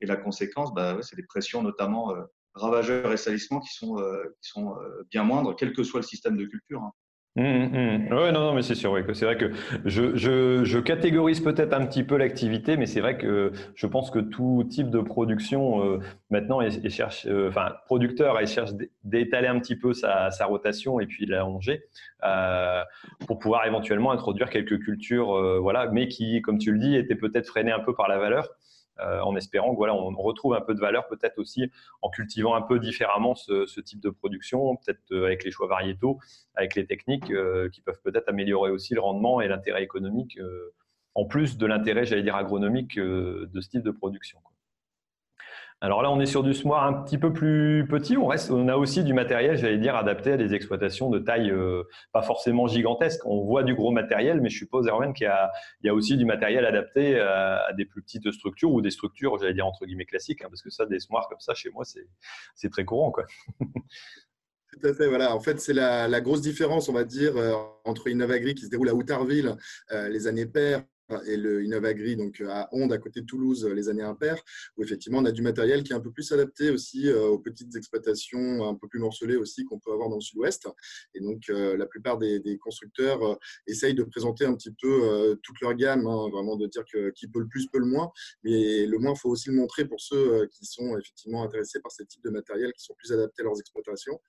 [0.00, 2.14] et la conséquence, bah, c'est des pressions notamment
[2.54, 3.96] ravageurs et salissements qui sont,
[4.40, 4.76] qui sont
[5.10, 6.82] bien moindres, quel que soit le système de culture.
[6.82, 6.92] Hein.
[7.36, 8.08] Mmh, mmh.
[8.10, 8.90] Non, non, mais c'est sûr.
[8.90, 9.52] Oui, c'est vrai que
[9.84, 14.10] je, je, je catégorise peut-être un petit peu l'activité, mais c'est vrai que je pense
[14.10, 15.98] que tout type de production euh,
[16.30, 18.70] maintenant, il, cherche, euh, enfin, producteur, il cherche
[19.04, 21.84] d'étaler un petit peu sa, sa rotation et puis l'allonger
[22.24, 22.82] euh,
[23.28, 27.14] pour pouvoir éventuellement introduire quelques cultures, euh, voilà, mais qui, comme tu le dis, étaient
[27.14, 28.48] peut-être freinées un peu par la valeur.
[29.22, 31.70] En espérant que voilà, on retrouve un peu de valeur peut-être aussi
[32.02, 36.18] en cultivant un peu différemment ce, ce type de production, peut-être avec les choix variétaux,
[36.54, 37.32] avec les techniques
[37.72, 40.38] qui peuvent peut-être améliorer aussi le rendement et l'intérêt économique
[41.14, 44.38] en plus de l'intérêt, j'allais dire, agronomique de ce type de production.
[45.82, 48.18] Alors là, on est sur du smart un petit peu plus petit.
[48.18, 51.50] On, reste, on a aussi du matériel, j'allais dire, adapté à des exploitations de taille
[51.50, 53.24] euh, pas forcément gigantesque.
[53.24, 55.26] On voit du gros matériel, mais je suppose, Erwin, qu'il
[55.82, 59.54] y, a, aussi du matériel adapté à, des plus petites structures ou des structures, j'allais
[59.54, 60.42] dire, entre guillemets, classiques.
[60.42, 63.10] Hein, parce que ça, des smarts comme ça, chez moi, c'est très courant.
[63.10, 63.24] Quoi.
[64.72, 65.34] Tout à fait, voilà.
[65.34, 68.90] En fait, c'est la, grosse différence, on va dire, euh, entre Innovagri qui se déroule
[68.90, 69.56] à Outarville
[69.92, 70.84] euh, les années paires
[71.26, 74.42] et le Innovagri donc à Onde à côté de Toulouse les années impaires
[74.76, 77.38] où effectivement on a du matériel qui est un peu plus adapté aussi euh, aux
[77.38, 80.68] petites exploitations un peu plus morcelées aussi qu'on peut avoir dans le sud-ouest.
[81.14, 83.34] Et donc euh, la plupart des, constructeurs euh,
[83.66, 87.28] essayent de présenter un petit peu toute leur gamme hein, vraiment de dire que qui
[87.28, 88.10] peut le plus peut le moins.
[88.44, 92.06] Mais le moins faut aussi le montrer pour ceux qui sont effectivement intéressés par ces
[92.06, 94.20] types de matériel qui sont plus adaptés à leurs exploitations.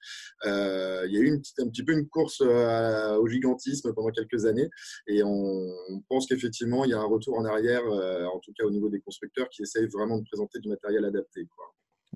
[0.44, 4.70] Il y a eu un petit peu une course au gigantisme pendant quelques années.
[5.08, 8.66] Et on pense qu'effectivement il y a un retour en arrière, euh, en tout cas
[8.66, 11.48] au niveau des constructeurs, qui essayent vraiment de présenter du matériel adapté.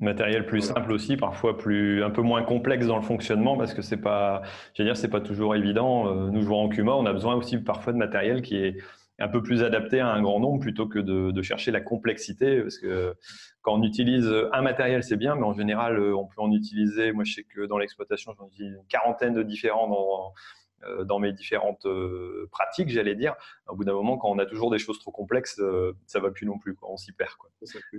[0.01, 3.81] Matériel plus simple aussi, parfois plus un peu moins complexe dans le fonctionnement parce que
[3.81, 4.41] c'est pas,
[4.77, 6.07] dire, c'est pas toujours évident.
[6.07, 8.77] Euh, nous jouons en Cuma, on a besoin aussi parfois de matériel qui est
[9.19, 12.77] un peu plus adapté à un grand nombre plutôt que de, chercher la complexité parce
[12.77, 13.15] que
[13.61, 17.11] quand on utilise un matériel c'est bien mais en général euh, on peut en utiliser
[17.11, 20.33] moi je sais que dans l'exploitation j'en utilise une quarantaine de différents dans,
[21.03, 23.35] dans mes différentes euh, pratiques, j'allais dire.
[23.67, 26.31] Au bout d'un moment, quand on a toujours des choses trop complexes, euh, ça va
[26.31, 26.75] plus non plus.
[26.75, 26.89] Quoi.
[26.91, 27.33] On s'y perd.
[27.35, 27.49] Quoi.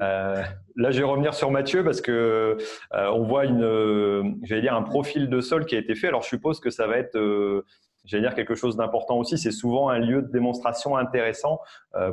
[0.01, 2.57] là, je vais revenir sur Mathieu parce que
[2.93, 6.09] on voit une, j'allais dire, un profil de sol qui a été fait.
[6.09, 7.19] Alors, je suppose que ça va être
[8.05, 11.61] j'allais dire quelque chose d'important aussi, c'est souvent un lieu de démonstration intéressant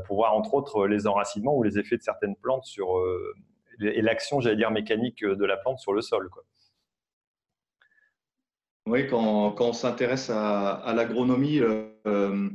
[0.06, 3.00] pour voir entre autres les enracinements ou les effets de certaines plantes sur
[3.82, 6.30] et l'action, j'allais dire mécanique de la plante sur le sol.
[6.30, 6.44] Quoi.
[8.86, 12.50] Oui, quand, on s'intéresse à, l'agronomie, euh,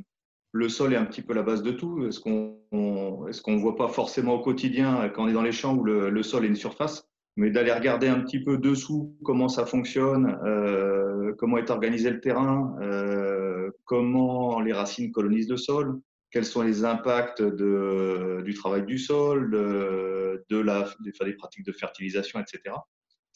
[0.53, 2.07] le sol est un petit peu la base de tout.
[2.07, 5.85] Est-ce qu'on ne voit pas forcément au quotidien quand on est dans les champs où
[5.85, 10.39] le, sol est une surface, mais d'aller regarder un petit peu dessous comment ça fonctionne,
[10.45, 15.99] euh, comment est organisé le terrain, euh, comment les racines colonisent le sol,
[16.31, 22.39] quels sont les impacts du travail du sol, de, de la, des pratiques de fertilisation,
[22.39, 22.75] etc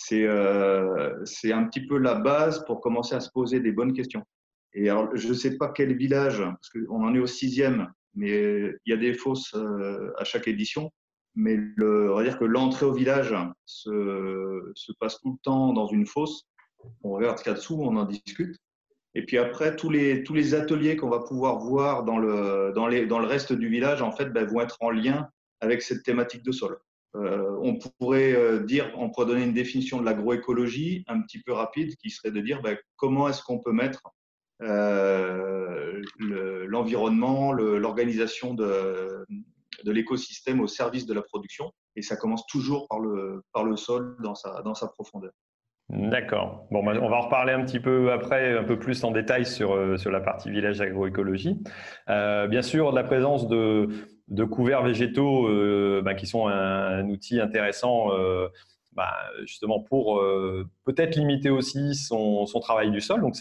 [0.07, 4.25] c'est euh, un petit peu la base pour commencer à se poser des bonnes questions.
[4.75, 8.73] Et alors, je ne sais pas quel village, parce qu'on en est au sixième, mais
[8.85, 10.91] il y a des fosses euh, à chaque édition.
[11.35, 13.35] Mais on va dire que l'entrée au village
[13.65, 16.47] se, se, passe tout le temps dans une fosse.
[17.03, 18.57] On regarde ce qu'il y a dessous, on en discute.
[19.15, 22.87] Et puis après, tous les, tous les ateliers qu'on va pouvoir voir dans le, dans,
[22.87, 25.29] les, dans le reste du village, en fait, ben, vont être en lien
[25.61, 26.79] avec cette thématique de sol.
[27.15, 31.53] Euh, on pourrait euh, dire, on pourrait donner une définition de l'agroécologie un petit peu
[31.53, 34.03] rapide qui serait de dire ben, comment est-ce qu'on peut mettre
[34.63, 39.27] euh, l'environnement, l'organisation de,
[39.85, 41.73] l'écosystème au service de la production.
[41.97, 45.33] Et ça commence toujours par le, sol dans sa profondeur.
[45.89, 46.67] D'accord.
[46.71, 49.45] Bon, ben, on va en reparler un petit peu après, un peu plus en détail
[49.45, 51.63] sur, sur la partie village agroécologie.
[52.07, 53.89] bien sûr, la présence de,
[54.33, 58.49] de couverts végétaux euh, bah, qui sont un, outil intéressant euh,
[58.93, 59.15] bah,
[59.45, 63.21] justement pour euh, peut-être limiter aussi son, travail du sol.
[63.21, 63.37] Donc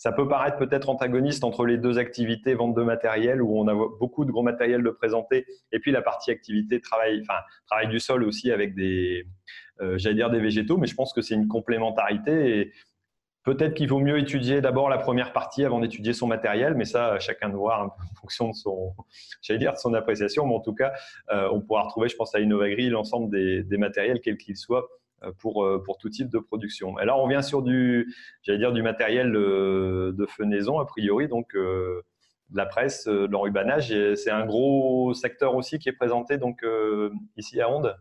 [0.00, 3.74] ça peut paraître peut-être antagoniste entre les deux activités, vente de matériel, où on a
[3.74, 8.00] beaucoup de gros matériel de présenter, et puis la partie activité travail, enfin, travail du
[8.00, 9.26] sol aussi avec des,
[9.96, 12.60] j'allais dire des végétaux, mais je pense que c'est une complémentarité.
[12.60, 12.72] Et,
[13.42, 17.18] Peut-être qu'il vaut mieux étudier d'abord la première partie avant d'étudier son matériel, mais ça,
[17.18, 18.94] chacun de voir en fonction de son,
[19.42, 20.46] j'allais dire, de son appréciation.
[20.46, 20.92] Mais en tout cas,
[21.30, 25.09] euh, on pourra retrouver, je pense, à Innovagri l'ensemble des, matériels, quels qu'ils soient, euh,
[25.38, 26.98] pour, euh, pour tout type de production.
[26.98, 31.54] Et là, on revient sur du, j'allais dire, du matériel de fenaison, a priori, donc
[31.54, 32.02] de
[32.54, 33.88] la presse, de l'enrubanage.
[34.14, 36.64] C'est un gros secteur aussi qui est présenté donc
[37.36, 37.96] ici à Onde.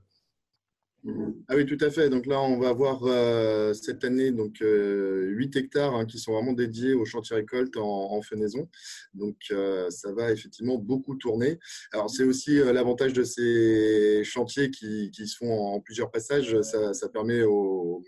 [1.47, 2.09] Ah oui, tout à fait.
[2.09, 6.33] Donc là, on va avoir euh, cette année donc 8 euh, hectares hein, qui sont
[6.33, 8.67] vraiment dédiés aux chantiers récoltes en, fenaison.
[9.13, 11.57] Donc euh, ça va effectivement beaucoup tourner.
[11.93, 16.59] Alors c'est aussi l'avantage de ces chantiers qui, qui, se font en, plusieurs passages.
[16.61, 18.03] Ça, permet aux,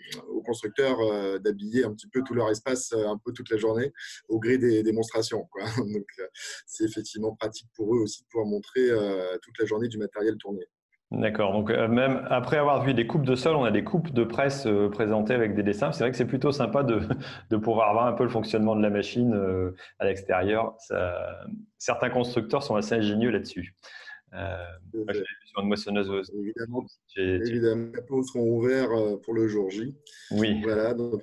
[0.46, 3.94] constructeurs d'habiller un petit peu tout leur espace un peu toute la journée
[4.28, 5.48] au gré des démonstrations.
[5.78, 6.08] Donc
[6.68, 8.90] c'est effectivement pratique pour eux aussi de pouvoir montrer
[9.42, 10.66] toute la journée du matériel tourné.
[11.12, 11.52] D'accord.
[11.52, 14.24] Donc, euh, même après avoir vu des coupes de sol, on a des coupes de
[14.24, 15.92] presse euh, présentées avec des dessins.
[15.92, 17.02] C'est vrai que c'est plutôt sympa de,
[17.50, 20.78] de, pouvoir voir un peu le fonctionnement de la machine euh, à l'extérieur.
[21.78, 23.76] Certains constructeurs sont assez ingénieux là-dessus.
[24.32, 26.32] Sur une moissonneuse.
[26.34, 26.86] Évidemment,
[27.18, 28.92] évidemment, les seront ouverts
[29.24, 29.94] pour le jour J.
[30.32, 30.62] Oui.
[30.64, 31.22] Voilà, donc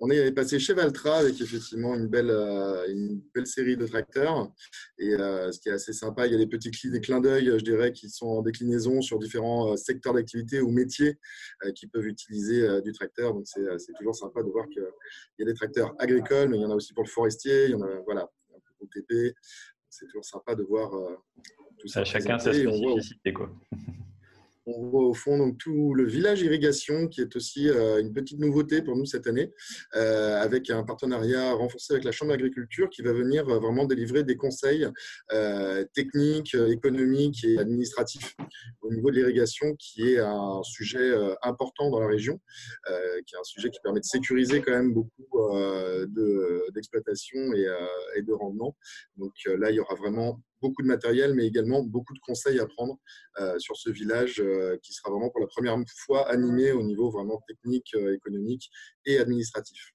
[0.00, 4.50] on est passé chez Valtra avec effectivement une belle, euh, une belle série de tracteurs.
[4.98, 7.46] Et euh, ce qui est assez sympa, il y a des petits des clins d'œil,
[7.58, 11.18] je dirais, qui sont en déclinaison sur différents euh, secteurs d'activité ou métiers
[11.74, 13.34] qui peuvent utiliser du tracteur.
[13.34, 14.82] Donc c'est toujours sympa de voir qu'il
[15.38, 17.70] y a des tracteurs agricoles, mais il y en a aussi pour le forestier, il
[17.72, 19.34] y en a voilà, pour le TP.
[19.90, 20.90] C'est toujours sympa de voir
[21.78, 22.04] tout ça.
[22.04, 23.32] Chacun sa spécificité.
[23.32, 23.50] Quoi.
[24.76, 28.38] On voit au fond donc, tout le village irrigation qui est aussi euh, une petite
[28.38, 29.52] nouveauté pour nous cette année,
[29.96, 34.22] euh, avec un partenariat renforcé avec la Chambre d'agriculture qui va venir euh, vraiment délivrer
[34.22, 34.86] des conseils
[35.94, 38.36] techniques, économiques et administratifs
[38.80, 42.40] au niveau de l'irrigation, qui est un sujet important dans la région,
[43.26, 45.48] qui est un sujet qui permet de sécuriser quand même beaucoup
[46.74, 47.66] d'exploitation et,
[48.16, 48.76] et de rendement.
[49.16, 52.66] Donc là, il y aura vraiment beaucoup de matériel, mais également beaucoup de conseils à
[52.66, 52.98] prendre
[53.40, 57.10] euh, sur ce village euh, qui sera vraiment pour la première fois animé au niveau
[57.10, 58.70] vraiment technique, euh, économique
[59.06, 59.92] et administratif.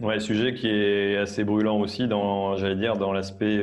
[0.00, 3.60] Ouais, sujet qui est assez brûlant aussi dans, j'allais dire, dans l'aspect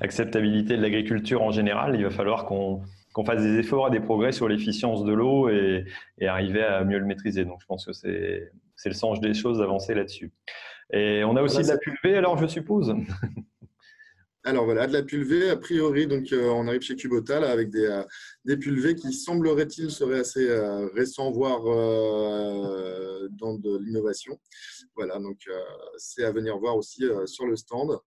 [0.00, 1.94] acceptabilité de l'agriculture en général.
[1.94, 2.82] Il va falloir qu'on
[3.24, 5.86] fasse des efforts et des progrès sur l'efficience de l'eau et,
[6.18, 7.44] et, arriver à mieux le maîtriser.
[7.44, 8.50] Donc, je pense que c'est
[8.84, 10.32] le sens des choses d'avancer là-dessus.
[10.92, 12.94] Et on a aussi de la pulvée, alors je suppose?
[14.48, 17.84] Alors voilà, de la pulvée, a priori, donc euh, on arrive chez Kubota avec des,
[17.84, 18.02] euh,
[18.46, 24.40] des pulvées qui semblerait-il seraient assez euh, récents, voire dans de l'innovation.
[24.96, 25.36] Voilà, donc
[25.98, 27.98] c'est à venir voir aussi sur le stand.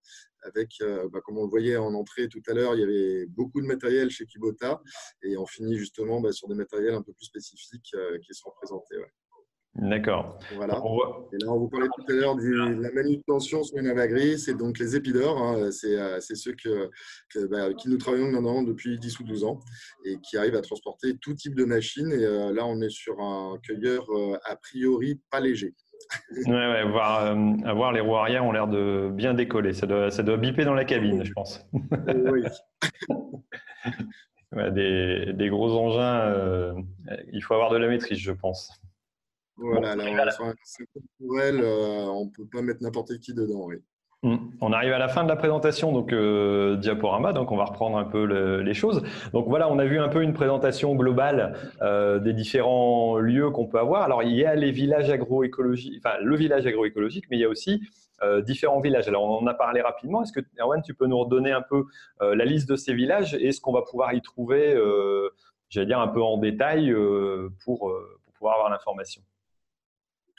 [0.41, 0.79] Avec,
[1.11, 3.67] bah, comme on le voyait en entrée tout à l'heure, il y avait beaucoup de
[3.67, 4.81] matériel chez Kubota
[5.21, 8.95] et on finit justement bah, sur des matériels un peu plus spécifiques qui seront présentés.
[9.75, 10.37] D'accord.
[10.55, 10.73] Voilà.
[11.31, 14.53] Et là, on vous parlait tout à l'heure de la manutention sur les navagris, c'est
[14.53, 15.55] donc les épidores, hein.
[15.59, 16.89] euh, c'est ceux que,
[17.47, 19.59] bah, qui nous travaillons maintenant depuis 10 ou 12 ans
[20.03, 22.11] et qui arrivent à transporter tout type de machine.
[22.11, 25.73] Et euh, là, on est sur un cueilleur euh, a priori pas léger.
[26.47, 29.71] ouais, ouais, voir, les roues arrière ont l'air de bien décoller.
[29.71, 31.65] Ça doit, ça doit biper dans la cabine, je pense.
[32.29, 32.43] oui.
[34.73, 36.75] des, des, gros engins,
[37.31, 38.81] il faut avoir de la maîtrise, je pense.
[39.57, 40.03] Voilà, là,
[40.39, 43.75] on, euh, on peut pas mettre n'importe qui dedans, oui.
[44.23, 44.37] Hmm.
[44.61, 47.97] On arrive à la fin de la présentation, donc euh, diaporama, donc on va reprendre
[47.97, 48.23] un peu
[48.61, 49.01] les choses.
[49.33, 53.65] Donc voilà, on a vu un peu une présentation globale euh, des différents lieux qu'on
[53.65, 54.03] peut avoir.
[54.03, 57.49] Alors il y a les villages agroécologiques, enfin le village agroécologique, mais il y a
[57.49, 57.81] aussi
[58.45, 59.07] différents villages.
[59.07, 60.21] Alors on en a parlé rapidement.
[60.21, 61.85] Est-ce que Erwan, tu peux nous redonner un peu
[62.19, 64.79] la liste de ces villages et ce qu'on va pouvoir y trouver,
[65.69, 66.95] j'allais dire un peu en détail
[67.65, 69.23] pour, pour pouvoir avoir l'information?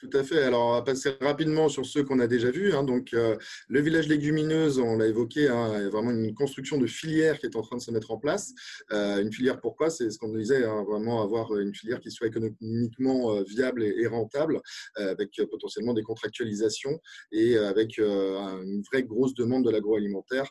[0.02, 0.42] Tout à fait.
[0.42, 2.72] Alors, on va passer rapidement sur ceux qu'on a déjà vus.
[2.72, 2.82] Hein.
[2.82, 3.36] Donc, euh,
[3.68, 7.54] le village légumineuse, on l'a évoqué, hein, a vraiment une construction de filière qui est
[7.54, 8.52] en train de se mettre en place.
[8.90, 9.90] Euh, une filière, pourquoi?
[9.90, 14.06] C'est ce qu'on disait, hein, vraiment avoir une filière qui soit économiquement euh, viable et,
[14.08, 14.60] rentable,
[14.96, 16.98] avec potentiellement des contractualisations
[17.30, 20.50] et avec une vraie grosse demande de l'agroalimentaire,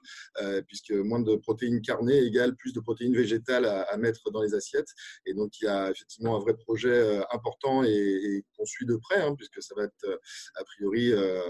[0.68, 4.88] puisque moins de protéines carnées égale plus de protéines végétales à, mettre dans les assiettes.
[5.26, 8.96] Et donc, il y a effectivement un vrai projet important et, et qu'on suit de
[8.96, 10.17] près puisque ça va être euh,
[10.56, 11.41] a priori euh,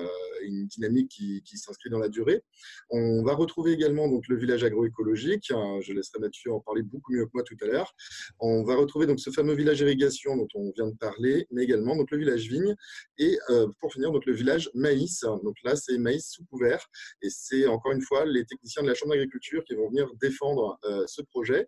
[0.44, 2.44] une dynamique qui, s'inscrit dans la durée.
[2.90, 5.52] On va retrouver également donc, le village agroécologique.
[5.52, 7.94] Hein, je laisserai Mathieu en parler beaucoup mieux que moi tout à l'heure.
[8.40, 11.96] On va retrouver donc, ce fameux village irrigation dont on vient de parler, mais également
[11.96, 12.76] donc, le village vigne.
[13.18, 15.22] Et euh, pour finir, donc, le village maïs.
[15.44, 16.88] Donc là, c'est maïs sous couvert.
[17.22, 20.80] Et c'est encore une fois les techniciens de la Chambre d'agriculture qui vont venir défendre
[21.08, 21.68] ce projet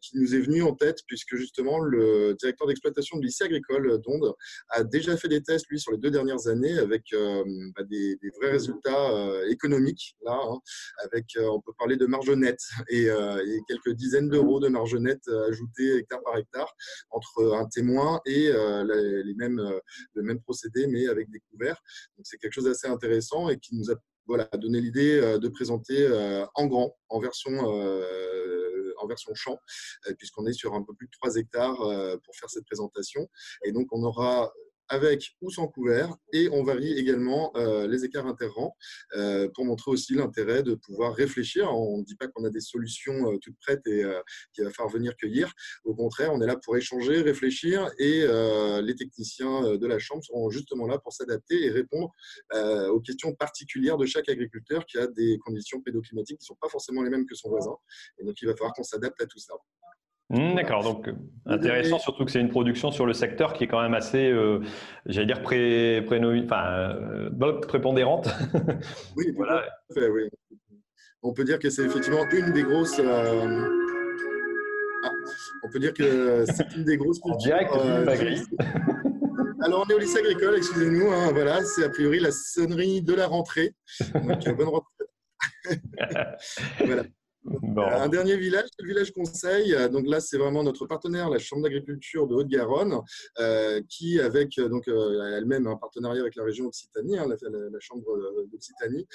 [0.00, 4.34] qui nous est venu en tête puisque justement le directeur d'exploitation de lycée agricole d'Onde
[4.70, 7.44] a déjà fait des tests, lui, sur les deux dernières années avec euh,
[7.76, 10.16] bah, des, vrais résultats euh, économiques.
[10.24, 10.58] Là, hein,
[11.04, 13.08] avec, euh, on peut parler de marge nette et,
[13.68, 16.74] quelques dizaines d'euros de marge nette ajoutée hectare par hectare
[17.10, 19.62] entre un témoin et les, mêmes,
[20.14, 21.80] le même procédé, mais avec des couverts.
[22.16, 23.94] Donc, c'est quelque chose d'assez intéressant et qui nous a
[24.26, 26.08] voilà, donné l'idée de présenter
[26.54, 27.52] en grand, en version
[28.98, 29.58] en version champ,
[30.18, 31.76] puisqu'on est sur un peu plus de 3 hectares
[32.24, 33.28] pour faire cette présentation.
[33.64, 34.52] Et donc, on aura
[34.88, 38.76] avec ou sans couvert et on varie également euh, les écarts interrants
[39.16, 41.74] euh, pour montrer aussi l'intérêt de pouvoir réfléchir.
[41.74, 44.04] On ne dit pas qu'on a des solutions euh, toutes prêtes et
[44.52, 45.52] qu'il va falloir venir cueillir.
[45.84, 48.26] Au contraire, on est là pour échanger, réfléchir et
[48.82, 52.10] les techniciens de la Chambre seront justement là pour s'adapter et répondre
[52.52, 56.68] aux questions particulières de chaque agriculteur qui a des conditions pédoclimatiques qui ne sont pas
[56.68, 57.76] forcément les mêmes que son voisin.
[58.18, 59.54] Et donc, il va falloir qu'on s'adapte à tout ça.
[60.30, 61.12] Mmh, d'accord, donc euh,
[61.44, 64.60] intéressant, surtout que c'est une production sur le secteur qui est quand même assez, euh,
[65.04, 68.28] j'allais dire, pré, pré, enfin, euh, prépondérante.
[69.16, 69.64] Oui, voilà.
[69.96, 70.28] oui,
[71.22, 72.98] On peut dire que c'est effectivement une des grosses,
[75.62, 77.72] On peut dire que c'est une des grosses direct,
[79.64, 81.10] alors, on est au lycée agricole, excusez-nous.
[81.10, 83.74] Hein, voilà, c'est a priori la sonnerie de la rentrée.
[84.14, 84.90] Donc, bonne rentrée.
[86.84, 87.04] voilà.
[87.46, 89.76] Un dernier village, le village Conseil.
[89.90, 93.00] Donc là, c'est vraiment notre partenaire, la Chambre d'agriculture de Haute-Garonne,
[93.38, 97.80] euh, qui, avec euh, donc euh, elle-même un partenariat avec la région Occitanie, hein, la,
[97.80, 98.06] Chambre
[98.50, 99.06] d'Occitanie,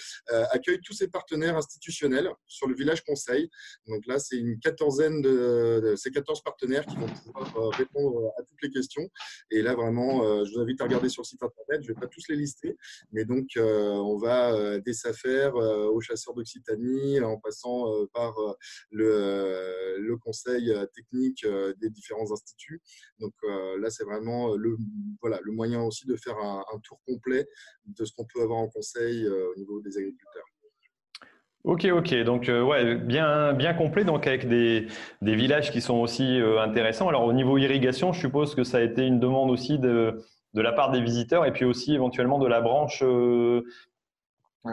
[0.51, 3.49] accueille tous ses partenaires institutionnels sur le village Conseil.
[3.87, 8.61] Donc là, c'est une quatorzaine de, ces 14 partenaires qui vont pouvoir répondre à toutes
[8.61, 9.09] les questions.
[9.49, 11.81] Et là, vraiment, je vous invite à regarder sur le site internet.
[11.81, 12.77] Je ne vais pas tous les lister,
[13.11, 18.53] mais donc on va des affaires aux chasseurs d'Occitanie, en passant par euh,
[18.99, 21.45] euh, le, conseil euh, technique
[21.79, 22.81] des différents instituts.
[23.19, 23.33] Donc
[23.79, 24.77] là, c'est vraiment le,
[25.21, 27.47] voilà, le moyen aussi de faire un, tour complet
[27.85, 30.45] de ce qu'on peut avoir en conseil au niveau des agriculteurs.
[31.63, 32.23] Ok, ok.
[32.23, 34.87] Donc, ouais, bien, bien complet, donc avec des,
[35.21, 37.09] des villages qui sont aussi intéressants.
[37.09, 40.21] Alors, au niveau irrigation, je suppose que ça a été une demande aussi de,
[40.53, 43.03] de la part des visiteurs et puis aussi éventuellement de la branche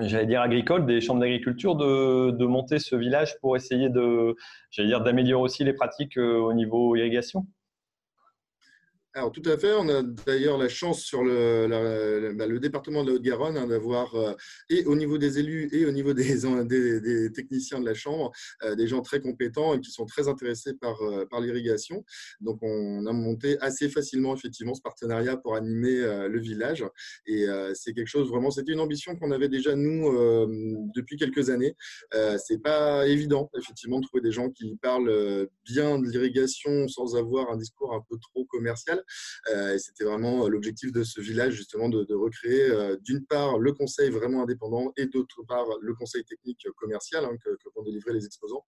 [0.02, 4.34] j'allais dire agricole, des chambres d'agriculture, de, de, monter ce village pour essayer de,
[4.70, 7.46] j'allais dire, d'améliorer aussi les pratiques euh, au niveau irrigation
[9.16, 13.08] alors tout à fait, on a d'ailleurs la chance sur le, bah, le département de
[13.08, 14.34] la Haute-Garonne hein, d'avoir, euh,
[14.68, 18.30] et au niveau des élus et au niveau des, des, techniciens de la Chambre,
[18.62, 22.04] euh, des gens très compétents et qui sont très intéressés par, euh, par l'irrigation.
[22.42, 26.84] Donc on a monté assez facilement effectivement ce partenariat pour animer le village.
[27.26, 30.10] Et c'est quelque chose vraiment, c'était une ambition qu'on avait déjà nous
[30.94, 31.74] depuis quelques années.
[32.38, 37.50] c'est pas évident effectivement de trouver des gens qui parlent bien de l'irrigation sans avoir
[37.50, 39.02] un discours un peu trop commercial.
[39.52, 43.72] Euh, c'était vraiment euh, l'objectif de ce village, justement, de, recréer euh, d'une part le
[43.72, 48.24] conseil vraiment indépendant et d'autre part le conseil technique commercial hein, que, vont délivrer les
[48.24, 48.64] exposants.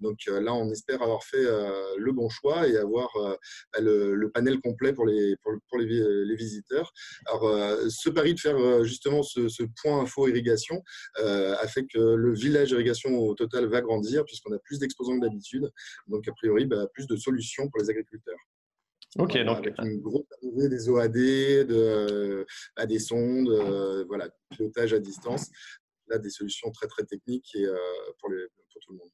[0.00, 4.92] Donc là, on espère avoir fait le bon choix et avoir bah, le, panel complet
[4.92, 6.92] pour les, pour, les, visiteurs.
[7.26, 7.42] Alors,
[7.90, 10.82] ce pari de faire justement ce, point info irrigation
[11.16, 15.24] a fait que le village irrigation au total va grandir puisqu'on a plus d'exposants que
[15.24, 15.70] d'habitude.
[16.06, 18.38] Donc, a priori, bah, plus de solutions pour les agriculteurs.
[19.18, 22.46] Ok, donc avec une grosse arrivée des OAD, de,
[22.76, 25.50] à des sondes, euh, voilà, pilotage à distance.
[26.08, 27.76] Là, des solutions très très techniques et, euh,
[28.18, 29.10] pour, les, pour tout le monde.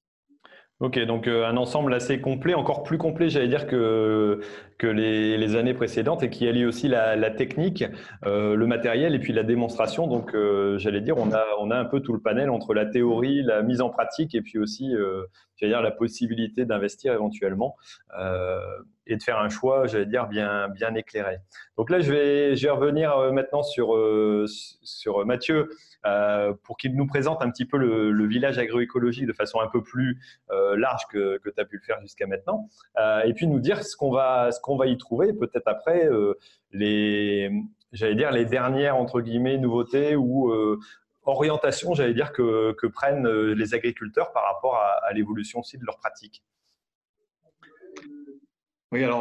[0.81, 4.39] Ok, donc euh, un ensemble assez complet, encore plus complet, j'allais dire, que,
[4.79, 7.85] que les, les, années précédentes et qui allie aussi la, la technique,
[8.25, 10.07] euh, le matériel et puis la démonstration.
[10.07, 12.87] Donc, euh, j'allais dire, on a, on a un peu tout le panel entre la
[12.87, 14.93] théorie, la mise en pratique et puis aussi,
[15.57, 17.75] j'allais dire, la possibilité d'investir éventuellement
[19.09, 21.39] et de faire un choix, j'allais dire, bien, éclairé.
[21.77, 23.97] Donc là, je vais, revenir maintenant sur,
[24.47, 25.69] sur Mathieu.
[26.07, 29.83] Euh, pour qu'il nous présente un petit peu le, village agroécologique de façon un peu
[29.83, 32.69] plus euh, large que, que tu as pu le faire jusqu'à maintenant,
[32.99, 36.09] euh, et puis nous dire ce qu'on va, qu'on va y trouver, peut-être après
[36.73, 37.51] les,
[37.93, 40.53] j'allais dire les dernières entre guillemets nouveautés ou
[41.25, 45.85] orientations, j'allais dire que, que, prennent les agriculteurs par rapport à, à l'évolution aussi de
[45.85, 46.45] leurs pratiques.
[48.91, 49.21] Oui, alors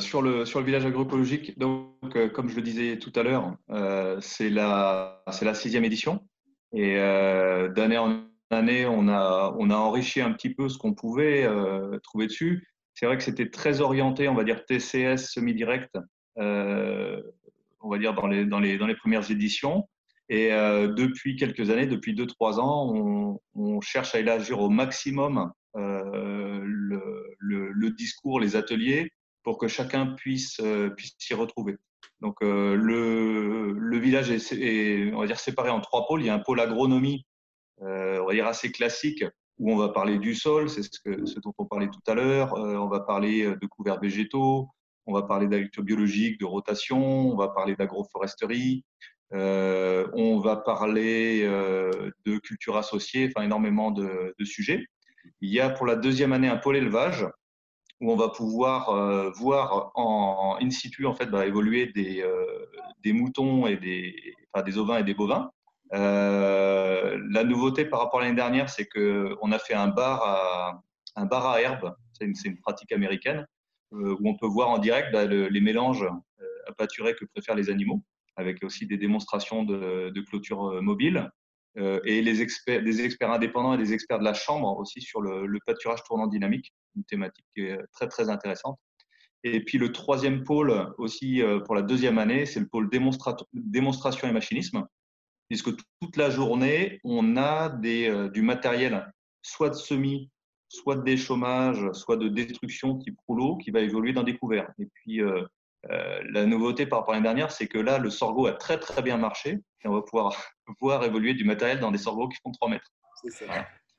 [0.00, 4.50] sur, le, village agroécologique, donc, euh, comme je le disais tout à l'heure, euh, c'est
[4.50, 5.22] la,
[5.54, 6.20] sixième édition.
[6.74, 11.48] Et euh, d'année en année, on a, enrichi un petit peu ce qu'on pouvait
[12.02, 12.68] trouver dessus.
[12.92, 15.96] C'est vrai que c'était très orienté, on va dire TCS semi-direct,
[16.36, 19.88] on va dire dans les, premières éditions.
[20.28, 25.52] Et depuis quelques années, depuis deux, trois ans, on, on cherche à élargir au maximum
[25.76, 31.76] euh, le, discours, les ateliers, pour que chacun puisse, euh, puisse s'y retrouver.
[32.20, 36.22] Donc euh, le, le, village est, on va dire, séparé en trois pôles.
[36.22, 37.26] Il y a un pôle agronomie,
[37.80, 39.24] on va dire assez classique,
[39.58, 42.54] où on va parler du sol, c'est ce, dont on parlait tout à l'heure.
[42.54, 44.68] on va parler de couverts végétaux,
[45.06, 48.84] on va parler d'agriculture biologique, de rotation, on va parler d'agroforesterie,
[49.32, 54.86] on va parler de culture associée, enfin énormément de, sujets.
[55.40, 57.26] Il y a pour la deuxième année un pôle élevage
[58.00, 62.66] où on va pouvoir euh, voir en in situ en fait bah, évoluer des, euh,
[63.02, 65.50] des, moutons et des, ovins et des bovins.
[65.92, 70.82] Euh, la nouveauté par rapport à l'année dernière, c'est qu'on a fait un bar à,
[71.16, 71.94] un herbe.
[72.12, 73.46] C'est une, pratique américaine
[73.92, 76.06] où on peut voir en direct bah, les mélanges
[76.66, 78.02] à pâturer que préfèrent les animaux,
[78.36, 81.30] avec aussi des démonstrations de clôture mobile.
[81.78, 85.20] Euh, et les experts, des experts indépendants et des experts de la Chambre aussi sur
[85.20, 87.46] le, pâturage tournant dynamique, une thématique
[87.92, 88.78] très très intéressante.
[89.44, 94.28] Et puis le troisième pôle aussi euh, pour la deuxième année, c'est le pôle démonstration
[94.28, 94.84] et machinisme,
[95.48, 99.10] puisque toute la journée, on a euh, du matériel,
[99.42, 100.28] soit de semis,
[100.68, 104.70] soit de déchômage, soit de destruction type rouleau qui va évoluer dans des couverts.
[104.78, 105.20] Et puis,
[105.88, 109.02] la nouveauté par rapport à l'année dernière, c'est que là, le sorgho a très très
[109.02, 110.34] bien marché et on va pouvoir
[110.80, 112.90] voir évoluer du matériel dans des sorgho qui font 3 mètres.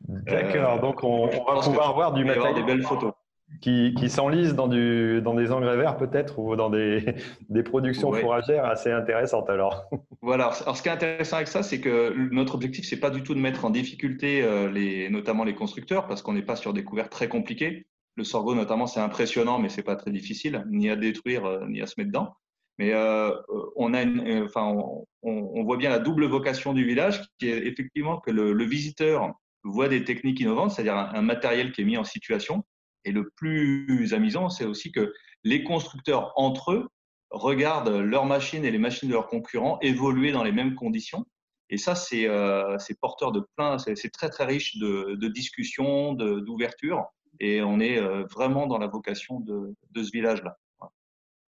[0.07, 2.55] D'accord, donc on, va pouvoir voir du matériel.
[2.55, 3.13] des belles photos
[3.59, 7.15] qui, qui s'enlisent dans, dans des engrais verts peut-être ou dans des,
[7.49, 9.85] des productions fourragères assez intéressantes alors.
[10.23, 13.23] Voilà, alors ce qui est intéressant avec ça, c'est que notre objectif, c'est pas du
[13.23, 16.73] tout de mettre en difficulté euh, les, notamment les constructeurs parce qu'on n'est pas sur
[16.73, 17.87] des couverts très compliqués.
[18.15, 21.81] Le sorgho notamment, c'est impressionnant, mais c'est pas très difficile, ni à détruire, euh, ni
[21.81, 22.35] à se mettre dedans.
[22.81, 23.31] Mais euh,
[23.77, 24.75] une, enfin,
[25.21, 29.87] on, voit bien la double vocation du village, qui est effectivement que le, visiteur voit
[29.87, 32.65] des techniques innovantes, c'est-à-dire un matériel qui est mis en situation,
[33.05, 35.13] et le plus amusant, c'est aussi que
[35.43, 36.89] les constructeurs entre eux
[37.29, 41.27] regardent leurs machines et les machines de leurs concurrents évoluer dans les mêmes conditions.
[41.69, 47.05] Et ça, c'est euh, porteur de plein, c'est très très riche de, discussions, d'ouverture.
[47.39, 50.57] Et on est euh, vraiment dans la vocation de ce village-là.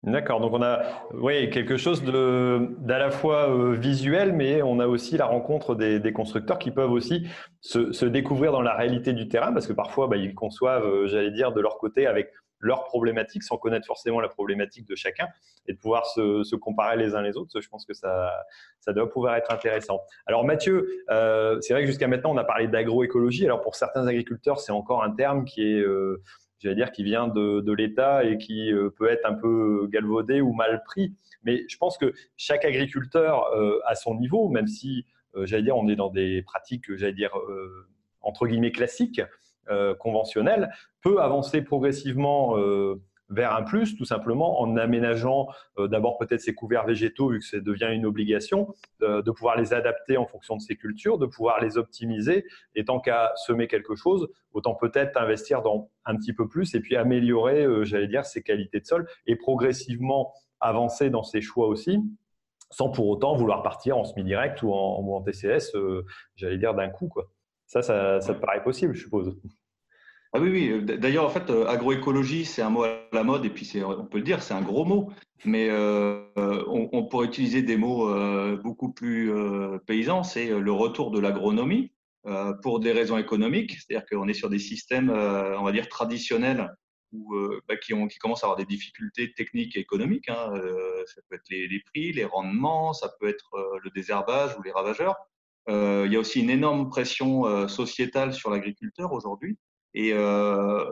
[0.04, 0.82] D'accord, donc on a
[1.14, 6.00] oui, quelque chose d'à la fois euh, visuel, mais on a aussi la rencontre des,
[6.00, 7.28] des constructeurs qui peuvent aussi
[7.60, 11.06] se, se, découvrir dans la réalité du terrain, parce que parfois bah, ils conçoivent, euh,
[11.06, 12.32] j'allais dire, de leur côté avec
[12.62, 15.28] leurs problématiques, sans connaître forcément la problématique de chacun,
[15.68, 17.62] et de pouvoir se, se comparer les uns les autres.
[17.62, 18.32] Je pense que ça,
[18.80, 20.02] ça doit pouvoir être intéressant.
[20.26, 23.46] Alors Mathieu, euh, c'est vrai que jusqu'à maintenant on a parlé d'agroécologie.
[23.46, 26.24] Alors pour certains agriculteurs, c'est encore un terme qui est euh,
[26.62, 30.54] j'allais dire, qui vient de, l'État et qui euh, peut être un peu galvaudé ou
[30.54, 31.14] mal pris.
[31.44, 35.06] Mais je pense que chaque agriculteur euh, à son niveau, même si,
[35.36, 37.32] euh, j'allais dire, on est dans des pratiques, j'allais dire,
[38.22, 39.22] entre guillemets classiques,
[40.00, 40.70] conventionnelles,
[41.02, 42.58] peut avancer progressivement
[43.32, 45.48] vers un plus, tout simplement en aménageant
[45.80, 49.74] euh, d'abord peut-être ses couverts végétaux, vu que ça devient une obligation, de pouvoir les
[49.74, 52.46] adapter en fonction de ses cultures, de pouvoir les optimiser.
[52.76, 56.80] Et tant qu'à semer quelque chose, autant peut-être investir dans un petit peu plus et
[56.80, 61.68] puis améliorer, euh, j'allais dire, ses qualités de sol et progressivement avancer dans ses choix
[61.68, 62.00] aussi
[62.72, 66.06] sans pour autant vouloir partir en semi-direct ou en, en TCS, euh,
[66.36, 67.10] j'allais dire d'un coup.
[67.10, 67.30] Quoi.
[67.68, 69.38] Ça, ça, ça te paraît possible, je suppose.
[70.34, 70.98] Ah oui, oui.
[70.98, 74.18] D'ailleurs, en fait, euh, agroécologie, c'est un mot à la mode, et puis on peut
[74.18, 75.12] le dire, c'est un gros mot,
[75.44, 76.24] mais euh,
[76.68, 79.30] on, pourrait utiliser des mots euh, beaucoup plus
[79.86, 80.24] paysans.
[80.24, 81.92] C'est le retour de l'agronomie
[82.62, 86.72] pour des raisons économiques, c'est-à-dire qu'on est sur des systèmes, on va dire, traditionnels
[87.68, 90.30] bah, qui, ont, qui commencent à avoir des difficultés techniques et économiques.
[90.30, 90.54] Hein.
[91.08, 93.50] ça peut être les, les, prix, les rendements, ça peut être
[93.84, 95.16] le désherbage ou les ravageurs.
[95.68, 99.58] il y a aussi une énorme pression sociétale sur l'agriculteur aujourd'hui.
[99.94, 100.86] Et euh,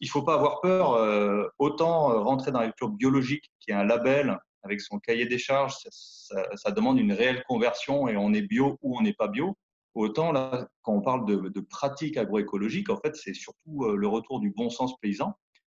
[0.00, 0.94] il faut pas avoir peur.
[0.94, 5.38] Euh, autant euh, rentrer dans l'agriculture biologique, qui est un label avec son cahier des
[5.38, 9.28] charges, ça, ça, demande une réelle conversion et on est bio ou on n'est pas
[9.28, 9.56] bio.
[9.94, 14.40] Autant là, quand on parle de, de pratiques agroécologiques, en fait, c'est surtout le retour
[14.40, 15.34] du bon sens paysan.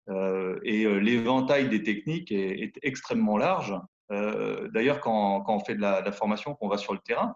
[0.09, 3.75] Euh, et l'éventail des techniques est, est extrêmement large.
[4.11, 6.99] Euh, D'ailleurs, quand, quand, on fait de la, de la formation, qu'on va sur le
[6.99, 7.35] terrain,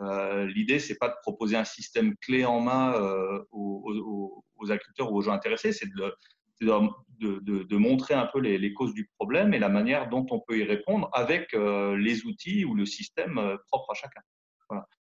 [0.00, 5.16] euh, L'idée, c'est pas de proposer un système clé en main euh, aux, agriculteurs ou
[5.16, 10.08] aux gens intéressés, c'est de, montrer un peu les, causes du problème et la manière
[10.08, 13.94] dont on peut y répondre avec euh, les outils ou le système euh, propre à
[13.94, 14.20] chacun.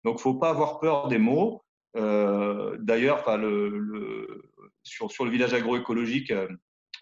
[0.05, 1.61] Donc, faut pas avoir peur des mots.
[1.97, 4.43] Euh, D'ailleurs, le, le,
[4.83, 6.31] sur, sur, le village agroécologique,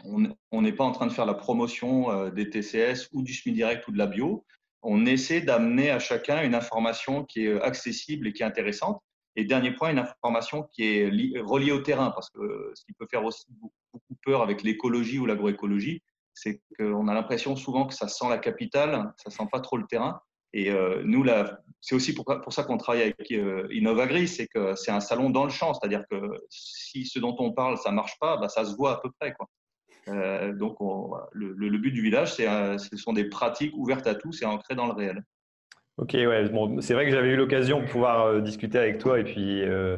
[0.03, 3.91] on n'est pas en train de faire la promotion des TCS ou du semi-direct ou
[3.91, 4.43] de la bio
[4.85, 9.01] on essaie d'amener à chacun une information qui est accessible et qui est intéressante.
[9.35, 11.09] Et dernier point, une information qui est
[11.41, 13.45] reliée au terrain, parce que ce qui peut faire aussi
[13.91, 16.01] beaucoup peur avec l'écologie ou l'agroécologie,
[16.33, 19.85] c'est qu'on a l'impression souvent que ça sent la capitale, ça sent pas trop le
[19.85, 20.21] terrain.
[20.53, 21.25] Et euh, nous,
[21.81, 25.43] c'est aussi pour, ça qu'on travaille avec euh, Innovagri, c'est que c'est un salon dans
[25.43, 26.15] le champ, c'est-à-dire que
[26.49, 29.33] si ce dont on parle, ça marche pas, bah, ça se voit à peu près.
[30.07, 30.77] Euh, donc,
[31.33, 34.93] le, but du village, ce sont des pratiques ouvertes à tous et ancrées dans le
[34.93, 35.23] réel.
[35.97, 36.49] Ok, ouais.
[36.49, 39.63] Bon, c'est vrai que j'avais eu l'occasion de pouvoir euh, discuter avec toi et puis,
[39.63, 39.97] euh,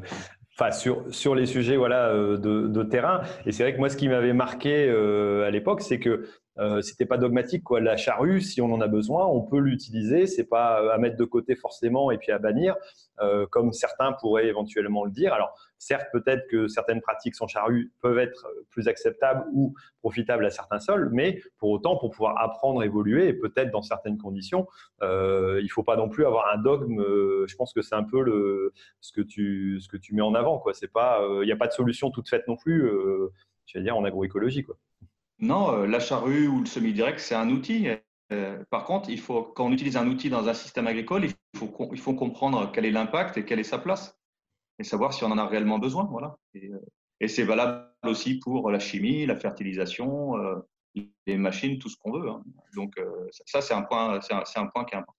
[0.54, 2.38] enfin, sur sur les sujets, voilà, de,
[2.68, 3.22] de terrain.
[3.46, 6.28] Et c'est vrai que moi, ce qui m'avait marqué à l'époque, c'est que
[6.60, 7.80] euh, c'était pas dogmatique quoi.
[7.80, 10.28] La charrue, si on en a besoin, on peut l'utiliser.
[10.28, 12.76] C'est pas à mettre de côté forcément et puis à bannir,
[13.20, 15.34] euh, comme certains pourraient éventuellement le dire.
[15.34, 20.50] Alors certes, peut-être que certaines pratiques sans charrue peuvent être plus acceptables ou profitables à
[20.50, 24.68] certains sols, mais pour autant, pour pouvoir apprendre, évoluer et peut-être dans certaines conditions,
[25.04, 27.00] euh, il faut pas non plus avoir un dogme.
[27.02, 30.22] Euh, je pense que c'est un peu le ce que tu ce que tu mets
[30.22, 30.74] en avant quoi.
[30.74, 32.90] C'est pas, il n'y a pas de solution toute faite non plus.
[33.66, 34.76] je vais dire en agroécologie quoi.
[35.40, 37.88] Non, euh, la charrue ou le semi-direct, c'est un outil.
[38.32, 41.34] Euh, par contre, il faut, quand on utilise un outil dans un système agricole, il
[41.58, 44.18] faut, il faut comprendre quel est l'impact et quelle est sa place
[44.80, 46.06] et savoir si on en a réellement besoin.
[46.06, 46.38] Voilà.
[46.54, 50.36] Et, euh, c'est valable aussi pour la chimie, la fertilisation,
[51.26, 52.30] les machines, tout ce qu'on veut.
[52.30, 52.44] Hein.
[52.76, 52.94] Donc
[53.48, 55.17] ça, c'est un point qui est important.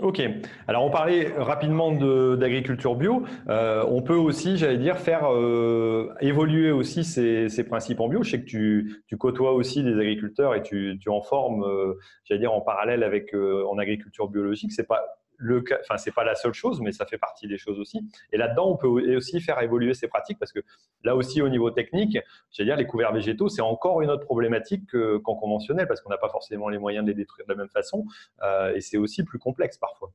[0.00, 0.20] Ok.
[0.66, 3.24] Alors, on parlait rapidement d'agriculture bio.
[3.48, 8.22] Euh, on peut aussi, j'allais dire, faire euh, évoluer aussi ces, principes en bio.
[8.22, 12.52] Je sais que tu, côtoies aussi des agriculteurs et tu, en formes, euh, j'allais dire,
[12.52, 14.72] en parallèle avec en agriculture biologique.
[14.72, 15.02] C'est pas
[15.42, 18.00] le enfin c'est pas la seule chose, mais ça fait partie des choses aussi.
[18.32, 18.86] Et là-dedans, on peut
[19.16, 20.60] aussi faire évoluer ces pratiques parce que
[21.02, 22.18] là aussi, au niveau technique,
[22.52, 24.90] j'allais dire, les couverts végétaux, c'est encore une autre problématique
[25.24, 27.70] qu'en conventionnel parce qu'on n'a pas forcément les moyens de les détruire de la même
[27.70, 28.04] façon
[28.42, 30.12] euh, et c'est aussi plus complexe parfois.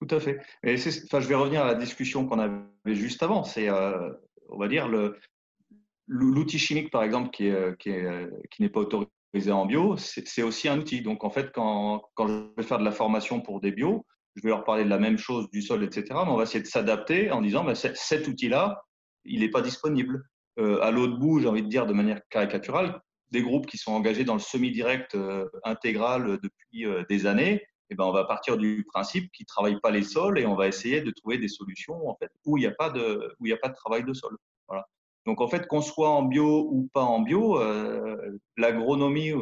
[0.00, 0.40] Tout à fait.
[0.62, 3.44] Et je vais revenir à la discussion qu'on avait juste avant.
[3.44, 4.10] C'est, euh,
[4.50, 4.88] on va dire,
[6.06, 9.10] l'outil chimique, par exemple, qui, qui n'est pas autorisé
[9.50, 11.02] en bio, c'est aussi un outil.
[11.02, 14.50] Donc, en fait, quand, je vais faire de la formation pour des bio, je vais
[14.50, 16.04] leur parler de la même chose, du sol, etc.
[16.10, 18.82] Mais on va essayer de s'adapter en disant, bah, cet outil-là,
[19.24, 20.22] il n'est pas disponible.
[20.58, 23.92] Euh, à l'autre bout, j'ai envie de dire de manière caricaturale, des groupes qui sont
[23.92, 28.56] engagés dans le semi-direct euh, intégral depuis euh, des années, eh ben, on va partir
[28.56, 31.48] du principe qu'ils ne travaillent pas les sols et on va essayer de trouver des
[31.48, 34.36] solutions en fait, où il n'y a, pas de, a pas de travail de sol.
[34.66, 34.86] Voilà.
[35.26, 39.32] Donc en fait, qu'on soit en bio ou pas en bio, euh, l'agronomie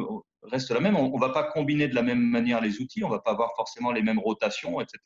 [0.43, 0.95] reste la même.
[0.95, 3.31] On ne va pas combiner de la même manière les outils, on ne va pas
[3.31, 4.99] avoir forcément les mêmes rotations, etc.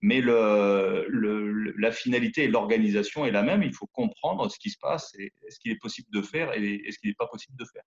[0.00, 3.62] Mais la finalité et l'organisation est la même.
[3.62, 6.82] Il faut comprendre ce qui se passe et ce qu'il est possible de faire et
[6.90, 7.82] ce qu'il n'est pas possible de faire.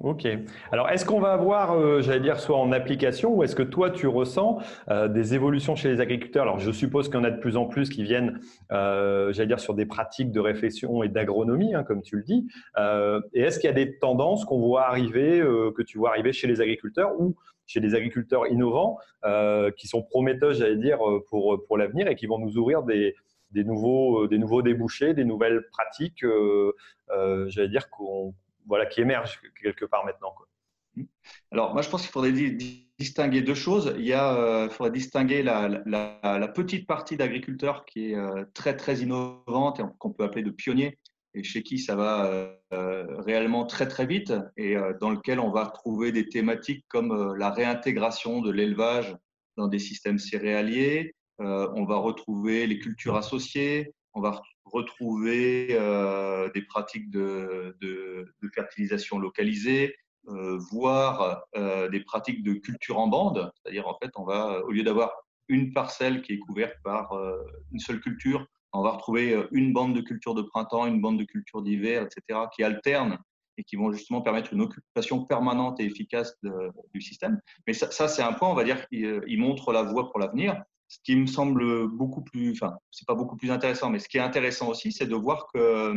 [0.00, 0.26] Ok.
[0.70, 3.90] Alors, est-ce qu'on va avoir, euh, j'allais dire, soit en application, ou est-ce que toi,
[3.90, 4.58] tu ressens
[4.88, 6.42] euh, des évolutions chez les agriculteurs?
[6.42, 8.40] Alors, je suppose qu'il y en a de plus en plus qui viennent,
[8.72, 12.46] euh, j'allais dire, sur des pratiques de réflexion et d'agronomie, hein, comme tu le dis.
[13.32, 15.40] et est-ce qu'il y a des tendances qu'on voit arriver,
[15.76, 17.34] que tu vois arriver chez les agriculteurs ou
[17.66, 18.98] chez les agriculteurs innovants,
[19.76, 23.14] qui sont prometteurs, j'allais dire, pour, pour l'avenir et qui vont nous ouvrir des,
[23.50, 26.24] des nouveaux, des nouveaux débouchés, des nouvelles pratiques,
[27.48, 28.34] j'allais dire, qu'on
[28.66, 30.34] voilà, qui émerge quelque part maintenant.
[31.50, 32.32] Alors, moi, je pense qu'il faudrait
[32.98, 33.94] distinguer deux choses.
[33.98, 38.98] Il y a, euh, faudrait distinguer la, petite partie d'agriculteurs qui est euh, très, très
[39.00, 40.98] innovante et qu'on peut appeler de pionniers
[41.36, 42.26] et chez qui ça va
[42.72, 47.50] euh, réellement très, très vite et dans lequel on va trouver des thématiques comme la
[47.50, 49.16] réintégration de l'élevage
[49.56, 51.12] dans des systèmes céréaliers.
[51.40, 53.92] on va retrouver les cultures associées.
[54.14, 57.76] On va retrouver euh, des pratiques de,
[58.54, 59.94] fertilisation localisée,
[60.28, 63.50] euh, voire euh, des pratiques de culture en bande.
[63.56, 65.12] C'est-à-dire, en fait, on va, au lieu d'avoir
[65.48, 67.12] une parcelle qui est couverte par
[67.70, 71.24] une seule culture, on va retrouver une bande de culture de printemps, une bande de
[71.24, 73.18] culture d'hiver, etc., qui alternent
[73.58, 76.34] et qui vont justement permettre une occupation permanente et efficace
[76.94, 77.38] du système.
[77.66, 80.62] Mais ça, ça c'est un point, on va dire, qui montre la voie pour l'avenir
[80.88, 84.18] ce qui me semble beaucoup plus, enfin, c'est pas beaucoup plus intéressant, mais ce qui
[84.18, 85.94] est intéressant aussi, c'est de voir que euh,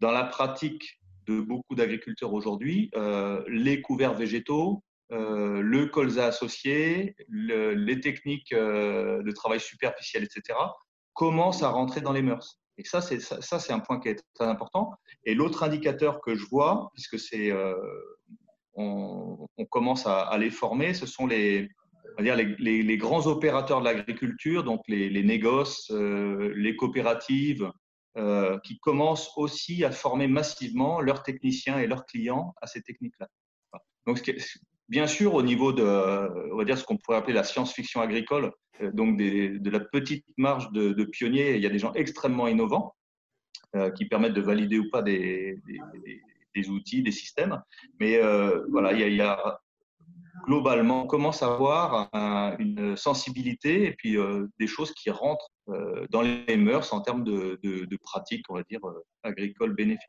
[0.00, 7.14] dans la pratique de beaucoup d'agriculteurs aujourd'hui, euh, les couverts végétaux, euh, le colza associé,
[7.28, 10.58] les techniques de travail superficiel, etc.,
[11.12, 12.60] commencent à rentrer dans les mœurs.
[12.76, 14.90] Et ça, c'est ça, c'est un point qui est très important.
[15.24, 17.52] Et l'autre indicateur que je vois, puisque c'est,
[18.74, 21.68] on, commence à les former, ce sont les,
[22.18, 27.70] les, grands opérateurs de l'agriculture, donc les, négoces, euh, les coopératives,
[28.16, 33.28] euh, qui commencent aussi à former massivement leurs techniciens et leurs clients à ces techniques-là.
[34.06, 34.30] Donc,
[34.88, 35.82] bien sûr, au niveau de,
[36.52, 40.26] on va dire ce qu'on pourrait appeler la science-fiction agricole, euh, donc de la petite
[40.36, 42.94] marge de, pionniers, il y a des gens extrêmement innovants
[43.96, 45.60] qui permettent de valider ou pas des,
[46.68, 47.60] outils, des systèmes.
[47.98, 48.20] Mais
[48.70, 49.60] voilà, il y a
[50.44, 52.08] globalement, on commence à avoir
[52.58, 57.24] une sensibilité et puis euh, des choses qui rentrent euh, dans les mœurs en termes
[57.24, 57.58] de,
[58.02, 60.08] pratiques, on va dire, euh, agricoles bénéfiques.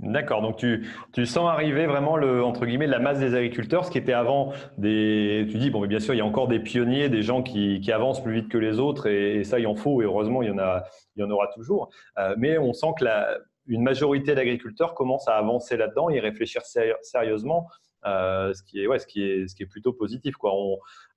[0.00, 3.92] D'accord, donc tu, tu, sens arriver vraiment le, entre guillemets, la masse des agriculteurs, ce
[3.92, 5.46] qui était avant des.
[5.48, 7.80] Tu dis, bon, mais bien sûr, il y a encore des pionniers, des gens qui,
[7.80, 10.48] qui avancent plus vite que les autres, et, ça, il en faut, et heureusement, il
[10.48, 10.82] y en, a,
[11.14, 11.90] il y en aura toujours.
[12.36, 16.62] mais on sent que la, une majorité d'agriculteurs commencent à avancer là-dedans et réfléchir
[17.02, 17.74] sérieusement euh,
[18.04, 20.36] ce, qui est, ouais, ce, qui est, ce qui est plutôt positif.
[20.36, 20.52] Quoi.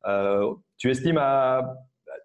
[0.05, 1.75] Euh, tu estimes à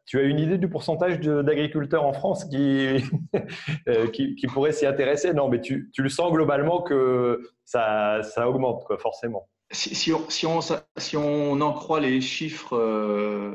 [0.07, 3.05] tu as une idée du pourcentage d'agriculteurs en France qui,
[3.89, 5.33] euh, qui, qui, pourraient s'y intéresser?
[5.33, 9.49] Non, mais tu, tu, le sens globalement que ça, ça augmente, quoi, forcément.
[9.71, 10.61] Si, on, si, on,
[10.97, 12.77] si, on, en croit les chiffres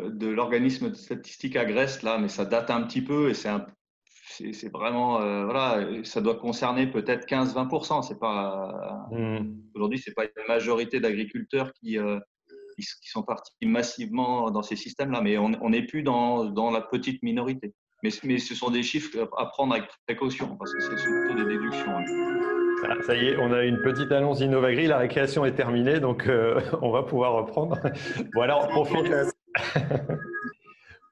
[0.10, 3.66] de l'organisme de statistique Agreste, là, mais ça date un petit peu et c'est un,
[4.54, 8.04] c'est vraiment, euh, voilà, ça doit concerner peut-être 15-20%.
[8.04, 9.40] C'est pas, mmh.
[9.76, 12.20] Aujourd'hui, ce n'est pas une majorité d'agriculteurs qui, euh,
[12.76, 17.24] qui, sont partis massivement dans ces systèmes-là, mais on n'est plus dans, dans, la petite
[17.24, 17.74] minorité.
[18.04, 21.46] Mais, mais, ce sont des chiffres à prendre avec précaution parce que c'est surtout des
[21.46, 21.98] déductions.
[22.84, 24.86] Ah, ça y est, on a une petite annonce d'Innovagri.
[24.86, 27.80] La récréation est terminée, donc euh, on va pouvoir reprendre.
[28.34, 29.26] Bon, alors, pour finir,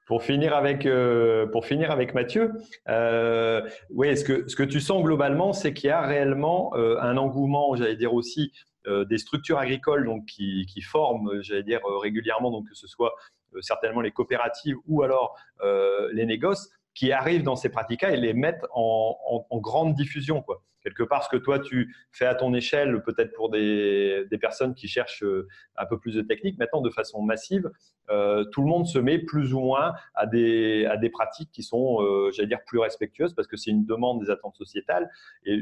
[0.06, 2.52] pour finir, avec, euh, pour finir avec Mathieu,
[2.88, 7.16] euh, oui, ce que, ce que tu sens globalement, c'est qu'il y a réellement un
[7.16, 8.52] engouement, j'allais dire aussi,
[8.86, 13.14] des structures agricoles donc, qui, qui forment, j'allais dire, régulièrement, donc que ce soit
[13.60, 15.36] certainement les coopératives ou alors
[16.12, 20.42] les négoces, qui arrivent dans ces pratiques-là et les mettent en, grande diffusion.
[20.42, 20.62] Quoi.
[20.82, 24.88] Quelque part, ce que toi, tu fais à ton échelle, peut-être pour des, personnes qui
[24.88, 27.70] cherchent euh, un peu plus de technique, maintenant, de façon massive,
[28.08, 31.62] euh, tout le monde se met plus ou moins à des, à des pratiques qui
[31.62, 35.10] sont, euh, j'allais dire, plus respectueuses parce que c'est une demande des attentes sociétales.
[35.44, 35.60] Et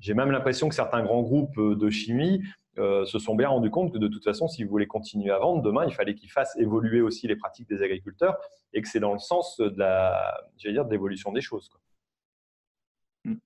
[0.00, 2.42] j'ai même l'impression que certains grands groupes de chimie
[2.78, 5.38] euh, se sont bien rendus compte que de toute façon, si vous voulez continuer à
[5.38, 8.36] vendre, demain, il fallait qu'ils fassent évoluer aussi les pratiques des agriculteurs
[8.72, 10.36] et que c'est dans le sens de la,
[10.90, 11.70] l'évolution des choses.
[13.24, 13.36] Hmm.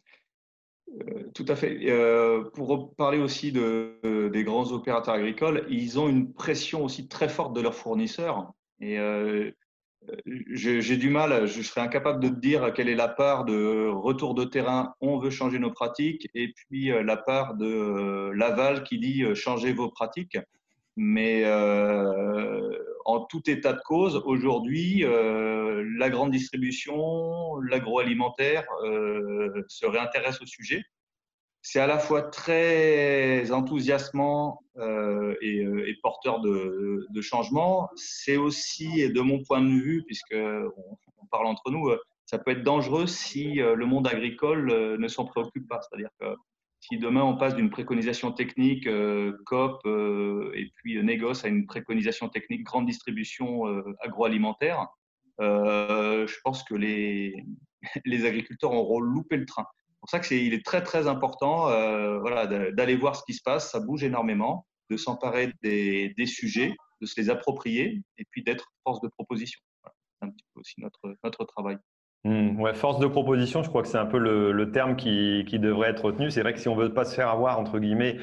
[1.03, 1.79] Euh, tout à fait.
[1.91, 7.29] Euh, pour parler aussi de, des grands opérateurs agricoles, ils ont une pression aussi très
[7.29, 8.53] forte de leurs fournisseurs.
[8.81, 8.97] Et
[10.27, 14.35] j'ai du mal, je serais incapable de te dire quelle est la part de retour
[14.35, 18.83] de terrain, on veut changer nos pratiques, et puis euh, la part de euh, l'aval
[18.85, 20.39] qui dit euh, changez vos pratiques.
[20.97, 21.47] Mais
[23.07, 28.67] en tout état de cause, aujourd'hui, la grande distribution, l'agroalimentaire
[29.69, 30.83] se réintéresse au sujet
[31.63, 37.91] c'est à la fois très enthousiasmant euh, et, euh, et, porteur de, changement.
[37.97, 42.53] C'est aussi, de mon point de vue, puisque on, parle entre nous, euh, ça peut
[42.53, 45.81] être dangereux si le monde agricole ne s'en préoccupe pas.
[45.83, 46.35] C'est-à-dire que
[46.81, 48.89] si demain on passe d'une préconisation technique
[49.47, 49.85] COP
[50.55, 53.65] et puis négoce à une préconisation technique grande distribution
[54.01, 54.87] agroalimentaire,
[55.41, 57.45] je pense que les,
[58.05, 59.67] les agriculteurs auront loupé le train
[60.01, 63.71] pour ça que est très très important euh, d'aller voir ce qui se passe.
[63.71, 69.01] Ça bouge énormément, de s'emparer des, sujets, de se les approprier et puis d'être force
[69.01, 69.61] de proposition.
[69.85, 71.77] c'est un petit peu aussi notre, notre travail.
[72.25, 75.91] Mmh, ouais, force de proposition, je crois que c'est un peu le, terme qui, devrait
[75.91, 76.31] être retenu.
[76.31, 78.19] C'est vrai que si on veut pas se faire avoir, entre guillemets,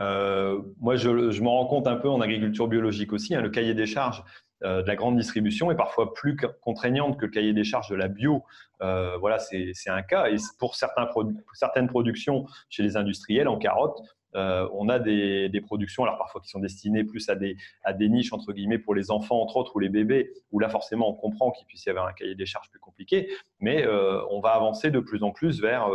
[0.00, 3.50] euh, moi je, je m'en rends compte un peu en agriculture biologique aussi, hein, le
[3.50, 4.22] cahier des charges
[4.62, 8.08] de la grande distribution est parfois plus contraignante que le cahier des charges de la
[8.08, 8.44] bio.
[8.82, 10.28] Euh, voilà, c'est un cas.
[10.28, 11.08] Et pour, certains
[11.54, 14.00] certaines productions chez les industriels en carottes,
[14.34, 18.08] euh, on a des, productions, alors parfois qui sont destinées plus à des, à des
[18.08, 21.14] niches, entre guillemets, pour les enfants, entre autres, ou les bébés, où là, forcément, on
[21.14, 23.86] comprend qu'il puisse y avoir un cahier des charges plus compliqué, mais
[24.30, 25.88] on va avancer de plus en plus vers,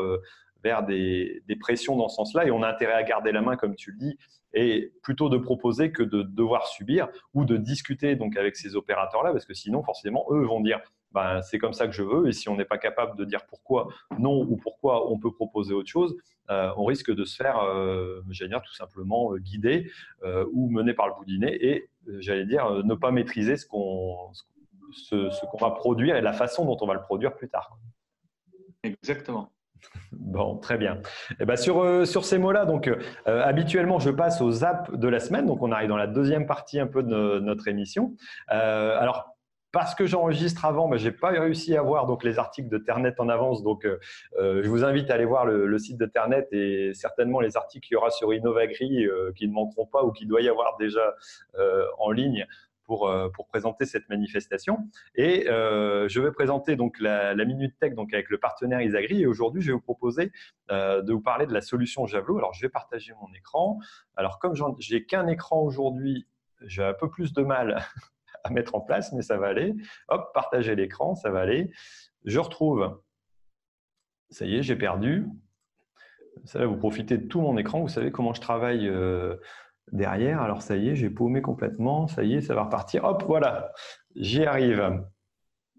[0.68, 3.76] vers des, pressions dans ce sens-là, et on a intérêt à garder la main, comme
[3.76, 4.18] tu le dis,
[4.54, 9.32] et plutôt de proposer que de devoir subir ou de discuter donc avec ces opérateurs-là,
[9.32, 10.80] parce que sinon, forcément, eux vont dire
[11.14, 13.46] ben, c'est comme ça que je veux, et si on n'est pas capable de dire
[13.48, 13.88] pourquoi
[14.20, 16.16] non ou pourquoi on peut proposer autre chose,
[16.50, 19.90] euh, on risque de se faire, euh, j'allais dire, tout simplement euh, guider
[20.24, 21.90] euh, ou mener par le bout du nez, et
[22.20, 24.32] j'allais dire, ne pas maîtriser ce qu'on
[24.94, 27.78] ce qu'on va produire et la façon dont on va le produire plus tard.
[28.84, 29.52] Exactement.
[30.12, 31.02] Bon, très bien.
[31.40, 35.08] Eh ben sur, euh, sur ces mots-là, donc euh, habituellement, je passe aux apps de
[35.08, 35.46] la semaine.
[35.46, 38.14] Donc, on arrive dans la deuxième partie un peu de notre émission.
[38.52, 39.36] Euh, alors,
[39.72, 43.14] parce que j'enregistre avant, ben, je n'ai pas réussi à voir les articles de Ternet
[43.20, 43.64] en avance.
[43.64, 43.86] Donc,
[44.40, 47.96] je vous invite à aller voir le, site de Ternet et certainement les articles qu'il
[47.96, 49.06] y aura sur Innovagri
[49.36, 51.14] qui ne manqueront pas ou qui doit y avoir déjà
[52.00, 52.48] en ligne
[52.88, 54.90] pour, euh, pour présenter cette manifestation.
[55.14, 59.22] Et euh, je vais présenter donc la, Minute Tech donc avec le partenaire Isagri.
[59.22, 60.32] Et aujourd'hui, je vais vous proposer
[60.72, 62.38] euh, de vous parler de la solution Javelot.
[62.38, 63.80] Alors, je vais partager mon écran.
[64.16, 66.28] Alors, comme j'ai qu'un écran aujourd'hui,
[66.62, 67.86] j'ai un peu plus de mal
[68.44, 69.76] à mettre en place, mais ça va aller.
[70.08, 71.70] Hop, partager l'écran, ça va aller.
[72.26, 73.00] Je retrouve.
[74.30, 75.28] Ça y est, j'ai perdu.
[76.46, 77.82] Ça vous profiter de tout mon écran.
[77.82, 78.90] Vous savez comment je travaille
[79.92, 80.42] derrière.
[80.42, 82.08] Alors ça y est, j'ai paumé complètement.
[82.08, 83.04] Ça y est, ça va repartir.
[83.06, 83.72] Hop, voilà,
[84.16, 85.02] j'y arrive.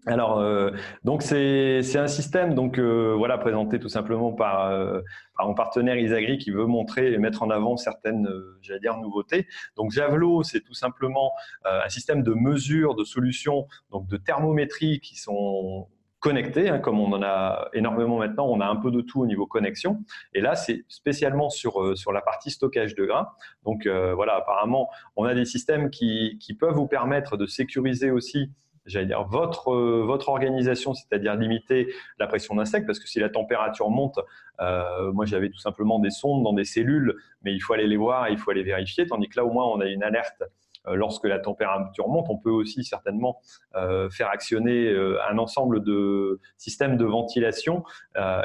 [0.05, 0.71] Alors, euh,
[1.03, 5.01] donc c'est un système donc euh, voilà présenté tout simplement par, euh,
[5.37, 8.29] par mon partenaire Isagri qui veut montrer et mettre en avant certaines
[8.61, 9.47] j'allais dire nouveautés.
[9.75, 11.33] Donc Javelot, c'est tout simplement
[11.65, 15.87] un système de mesure de solutions donc de thermométrie qui sont
[16.19, 19.25] connecté, hein, comme on en a énormément maintenant, on a un peu de tout au
[19.25, 20.03] niveau connexion.
[20.33, 23.29] Et là, c'est spécialement sur, euh, sur la partie stockage de grains.
[23.63, 28.11] Donc euh, voilà, apparemment, on a des systèmes qui, qui peuvent vous permettre de sécuriser
[28.11, 28.51] aussi
[28.89, 33.29] j'allais dire votre euh, votre organisation, c'est-à-dire limiter la pression d'insectes, parce que si la
[33.29, 34.19] température monte,
[34.59, 37.97] euh, moi j'avais tout simplement des sondes dans des cellules, mais il faut aller les
[37.97, 40.43] voir, il faut aller vérifier, tandis que là au moins on a une alerte
[40.85, 43.41] lorsque la température monte, on peut aussi certainement
[43.73, 44.95] faire actionner
[45.29, 47.83] un ensemble de systèmes de ventilation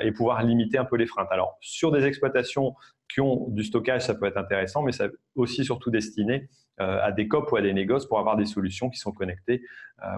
[0.03, 1.27] et pouvoir limiter un peu les freins.
[1.31, 2.75] Alors, sur des exploitations
[3.13, 7.29] qui ont du stockage, ça peut être intéressant, mais ça aussi surtout destiné à des
[7.29, 9.63] COP ou à des négoces pour avoir des solutions qui sont connectées.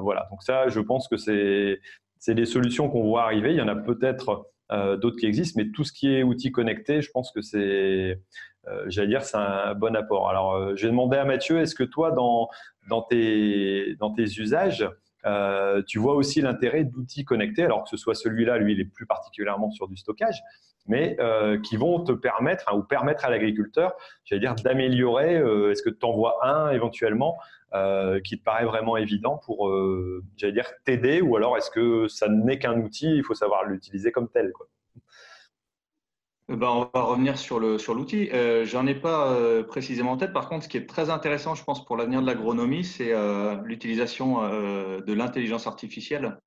[0.00, 3.50] voilà, donc ça, je pense que c'est des solutions qu'on voit arriver.
[3.50, 6.50] Il y en a peut-être euh, d'autres qui existent, mais tout ce qui est outils
[6.50, 8.14] connectés, je pense que c'est, euh,
[8.86, 10.28] j'allais dire, c'est un bon apport.
[10.28, 12.48] Alors, euh, j'ai demandé à Mathieu, est-ce que toi, dans,
[12.88, 14.88] dans, tes, dans tes usages,
[15.88, 19.06] tu vois aussi l'intérêt d'outils connectés, alors que ce soit celui-là, lui, il est plus
[19.06, 20.40] particulièrement sur du stockage,
[20.86, 21.16] mais
[21.64, 23.92] qui vont te permettre, ou permettre à l'agriculteur,
[24.24, 25.34] j'allais dire, d'améliorer.
[25.34, 27.38] Est-ce que tu en vois un éventuellement
[27.74, 32.06] euh, qui te paraît vraiment évident pour, euh, j'allais dire, t'aider ou alors est-ce que
[32.06, 34.68] ça n'est qu'un outil, il faut savoir l'utiliser comme tel quoi?
[36.50, 38.26] Euh, ben, on va revenir sur l'outil.
[38.26, 40.32] Sur euh, J'en ai pas précisément en tête.
[40.32, 43.12] Par contre, ce qui est très intéressant, je pense, pour l'avenir de l'agronomie, c'est
[43.64, 46.38] l'utilisation de l'intelligence artificielle,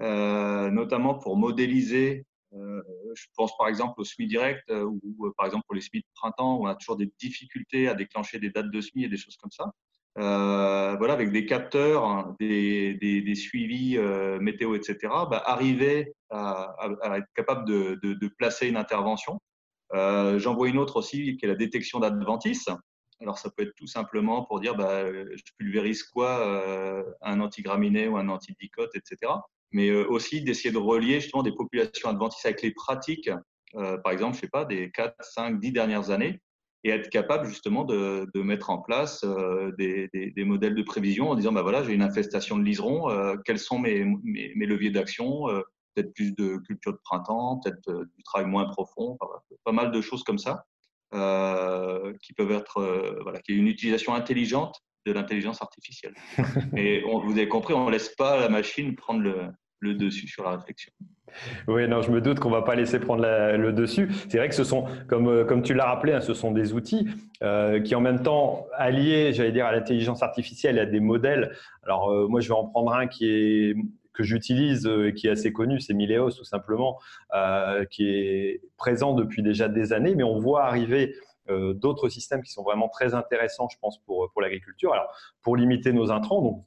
[0.00, 2.26] notamment pour modéliser.
[2.52, 6.58] je pense par exemple au SMI direct ou par exemple pour les SMI de printemps
[6.58, 9.36] où on a toujours des difficultés à déclencher des dates de SMI et des choses
[9.36, 9.72] comme ça.
[10.18, 16.76] Euh, voilà, avec des capteurs, hein, des, des, suivis euh, météo, etc., bah, arriver à,
[17.16, 19.40] être capable de, de, placer une intervention.
[19.94, 22.68] Euh, J'en vois une autre aussi qui est la détection d'adventices.
[23.20, 28.08] Alors, ça peut être tout simplement pour dire bah, je pulvérise quoi, euh, un antigraminé
[28.08, 29.32] ou un antidicote, etc.
[29.70, 33.30] Mais aussi d'essayer de relier justement des populations adventices avec les pratiques,
[33.72, 36.42] par exemple, je sais pas, des 4, 5, 10 dernières années,
[36.84, 40.82] et être capable justement de, de mettre en place euh, des, des, des, modèles de
[40.82, 44.52] prévision en disant bah voilà j'ai une infestation de liserons, euh, quels sont mes, mes,
[44.54, 45.62] mes leviers d'action, euh,
[45.94, 49.18] peut-être plus de culture de printemps, peut-être du travail moins profond,
[49.64, 50.64] pas mal de choses comme ça
[51.12, 56.14] qui peuvent être voilà qui est une utilisation intelligente de l'intelligence artificielle.
[56.76, 59.48] Et on, vous avez compris, on laisse pas la machine prendre le,
[59.80, 60.92] le dessus sur la réflexion.
[61.68, 64.10] Oui, non, je me doute qu'on va pas laisser prendre le dessus.
[64.28, 66.72] C'est vrai que ce sont, comme, euh, comme tu l'as rappelé, hein, ce sont des
[66.72, 67.08] outils
[67.42, 71.52] euh, qui en même temps alliés, j'allais dire, à l'intelligence artificielle à des modèles.
[71.82, 73.76] Alors euh, moi, je vais en prendre un qui est
[74.12, 76.98] que j'utilise et qui est assez connu, c'est Mileos tout simplement,
[77.90, 81.14] qui est présent depuis déjà des années, mais on voit arriver
[81.48, 84.92] d'autres systèmes qui sont vraiment très intéressants, je pense, pour, pour l'agriculture.
[84.92, 85.10] Alors,
[85.40, 86.62] pour limiter nos intrants, donc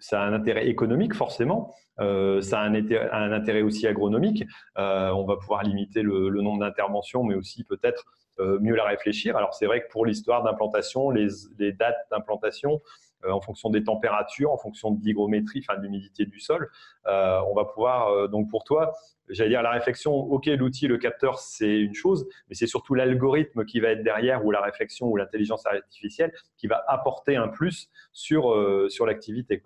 [0.00, 4.44] ça a un intérêt économique forcément, euh, ça a un, intérêt aussi agronomique.
[4.78, 8.04] Euh, on va pouvoir limiter le, nombre d'interventions, mais aussi peut-être
[8.38, 9.36] euh, mieux la réfléchir.
[9.36, 11.28] Alors c'est vrai que pour l'histoire d'implantation, les,
[11.72, 12.80] dates d'implantation,
[13.28, 16.70] en fonction des températures, en fonction de l'hygrométrie, enfin de l'humidité du sol,
[17.04, 18.94] on va pouvoir donc pour toi,
[19.28, 20.14] j'allais dire la réflexion.
[20.14, 24.46] Ok, l'outil, le capteur, c'est une chose, mais c'est surtout l'algorithme qui va être derrière
[24.46, 28.56] ou la réflexion ou l'intelligence artificielle qui va apporter un plus sur
[28.88, 29.60] sur l'activité.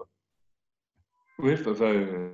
[1.39, 2.31] Oui, euh,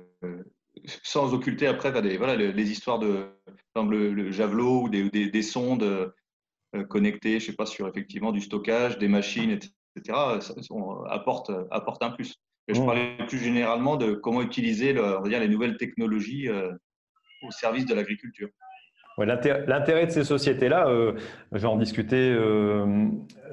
[0.85, 3.29] sans occulter après des, voilà, les, histoires de
[3.75, 8.97] le, javelot ou des, des, sondes euh, connectées, je sais pas, sur effectivement du stockage,
[8.97, 10.53] des machines, etc., ça,
[11.09, 12.35] apporte, apporte un plus.
[12.67, 12.85] je mmh.
[12.85, 16.71] parlais plus généralement de comment utiliser on va dire, les nouvelles technologies euh,
[17.43, 18.49] au service de l'agriculture.
[19.17, 21.13] L'intérêt de ces sociétés-là, euh,
[21.53, 23.07] j'ai en discuté, euh,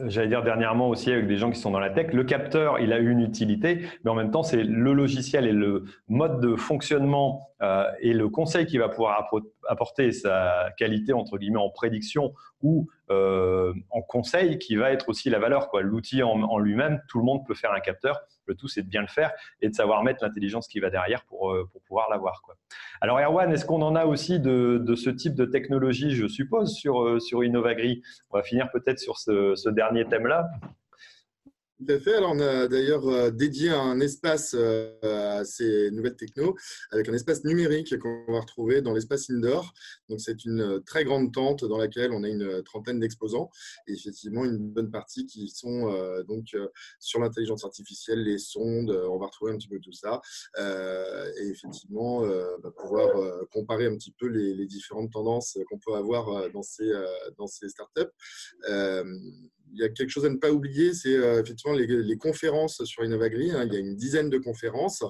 [0.06, 2.12] j'allais dire dernièrement aussi avec des gens qui sont dans la tech.
[2.12, 5.84] Le capteur, il a une utilité, mais en même temps, c'est le logiciel et le
[6.08, 9.28] mode de fonctionnement euh, et le conseil qui va pouvoir
[9.68, 12.32] apporter sa qualité entre guillemets en prédiction
[12.62, 15.68] ou euh, en conseil qui va être aussi la valeur.
[15.80, 18.20] L'outil en, lui-même, tout le monde peut faire un capteur.
[18.46, 21.24] Le tout, c'est de bien le faire et de savoir mettre l'intelligence qui va derrière
[21.24, 22.42] pour, euh, pour pouvoir l'avoir.
[23.00, 26.74] Alors, Erwan, est-ce qu'on en a aussi de, de, ce type de technologie, je suppose,
[26.74, 28.02] sur, euh, sur Innovagri?
[28.30, 30.50] On va finir peut-être sur ce dernier thème-là.
[31.78, 32.14] Tout à fait.
[32.14, 36.56] Alors, on a d'ailleurs euh, dédié un espace euh, à ces nouvelles technos
[36.90, 39.72] avec un espace numérique qu'on va retrouver dans l'espace indoor.
[40.08, 43.50] Donc, c'est une euh, très grande tente dans laquelle on a une trentaine d'exposants
[43.86, 45.88] et effectivement une bonne partie qui sont
[46.26, 46.56] donc
[46.98, 48.90] sur l'intelligence artificielle, les sondes.
[48.90, 50.20] On va retrouver un petit peu tout ça
[50.56, 52.22] et effectivement
[52.62, 53.10] bah, pouvoir
[53.50, 56.90] comparer un petit peu les différentes tendances qu'on peut avoir dans ces,
[57.36, 58.12] dans ces startups
[59.72, 63.04] il y a quelque chose à ne pas oublier, c'est euh, effectivement les, conférences sur
[63.04, 63.50] Innovagri.
[63.50, 63.64] Hein.
[63.66, 65.02] il y a une dizaine de conférences.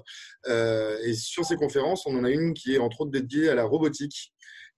[0.49, 3.55] Euh, et sur ces conférences, on en a une qui est entre autres dédiée à
[3.55, 4.33] la robotique.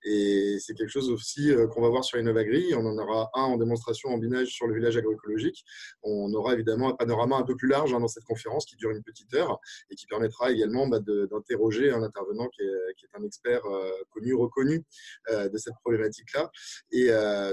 [0.05, 2.75] Et c'est quelque chose aussi qu'on va voir sur Innovagri.
[2.75, 5.65] On en aura un en démonstration en binage sur le village agroécologique.
[6.03, 8.91] On aura évidemment un panorama un peu plus large hein, dans cette conférence qui dure
[8.91, 12.69] une petite heure et qui permettra également bah, d'interroger un intervenant qui est,
[13.13, 13.63] un expert
[14.11, 14.85] connu, reconnu
[15.31, 16.51] de cette problématique-là.
[16.93, 17.07] Et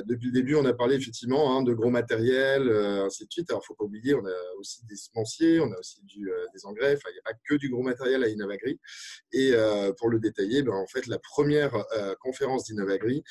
[0.06, 3.50] depuis le début, on a parlé effectivement hein, de gros matériel, ainsi de suite.
[3.50, 6.66] Alors, il ne faut pas oublier, on a aussi des semenciers, on a aussi des
[6.66, 6.94] engrais.
[6.94, 8.80] Enfin, il n'y a pas que du gros matériel à Innovagri.
[9.34, 9.54] Et
[9.98, 11.72] pour le détailler, ben, en fait, la première
[12.20, 13.24] conférence d'Innovagri,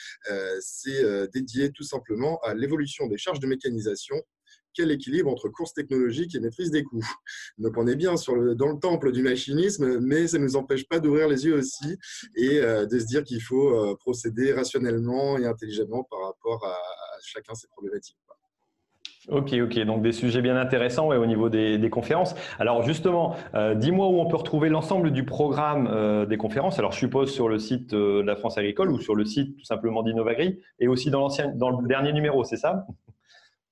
[0.60, 4.16] c'est dédié tout simplement à l'évolution des charges de mécanisation
[4.76, 7.02] quel équilibre entre course technologique et maîtrise des coûts?
[7.58, 8.14] Donc on est bien
[8.56, 11.96] dans le temple du machinisme, mais ça ne nous empêche pas d'ouvrir les yeux aussi
[12.34, 17.54] et de se dire qu'il faut procéder rationnellement et intelligemment par rapport à, à chacun
[17.54, 18.18] ses problématiques.
[19.28, 22.36] Ok, ok, donc des sujets bien intéressants au niveau des, conférences.
[22.60, 26.78] Alors justement, euh, dis-moi où on peut retrouver l'ensemble du programme euh, des conférences.
[26.78, 29.56] Alors je suppose sur le site euh, de la France Agricole ou sur le site
[29.56, 32.86] tout simplement d'Innovagri et aussi dans, dans le dernier numéro, c'est ça?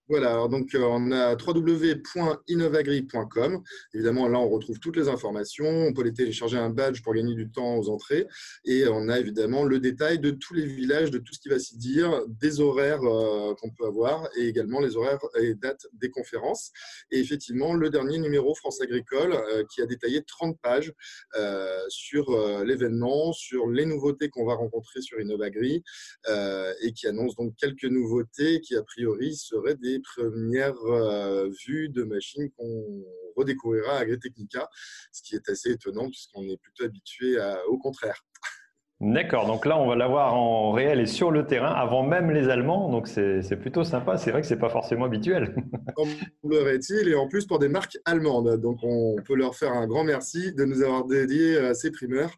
[0.07, 3.63] Voilà, donc euh, on a www.innovagri.com.
[3.95, 5.67] Évidemment, là, on retrouve toutes les informations.
[5.67, 8.27] On peut les télécharger un badge pour gagner du temps aux entrées.
[8.67, 11.59] Et on a évidemment le détail de tous les villages, de tout ce qui va
[11.59, 16.11] s'y dire, des horaires euh, qu'on peut avoir et également les horaires et dates des
[16.11, 16.71] conférences.
[17.11, 20.93] Et effectivement, le dernier numéro France Agricole euh, qui a détaillé 30 pages
[21.89, 22.31] sur
[22.65, 25.83] l'événement, sur les nouveautés qu'on va rencontrer sur Innovagri
[26.83, 32.05] et qui annonce donc quelques nouveautés qui, a priori, seraient des premières euh, vues de
[32.05, 33.05] machines qu'on
[33.37, 34.69] redécouvrira à Agritechnica,
[35.13, 37.37] ce qui est assez étonnant puisqu'on est plutôt habitué
[37.69, 38.25] au contraire.
[39.07, 42.49] D'accord, donc là on va l'avoir en réel et sur le terrain avant même les
[42.49, 44.17] Allemands, donc c'est plutôt sympa.
[44.17, 45.55] C'est vrai que c'est pas forcément habituel.
[46.43, 48.59] Semblerait-il, et en plus pour des marques allemandes.
[48.63, 52.31] Donc on peut leur faire un grand merci de nous avoir dédié à ces primeurs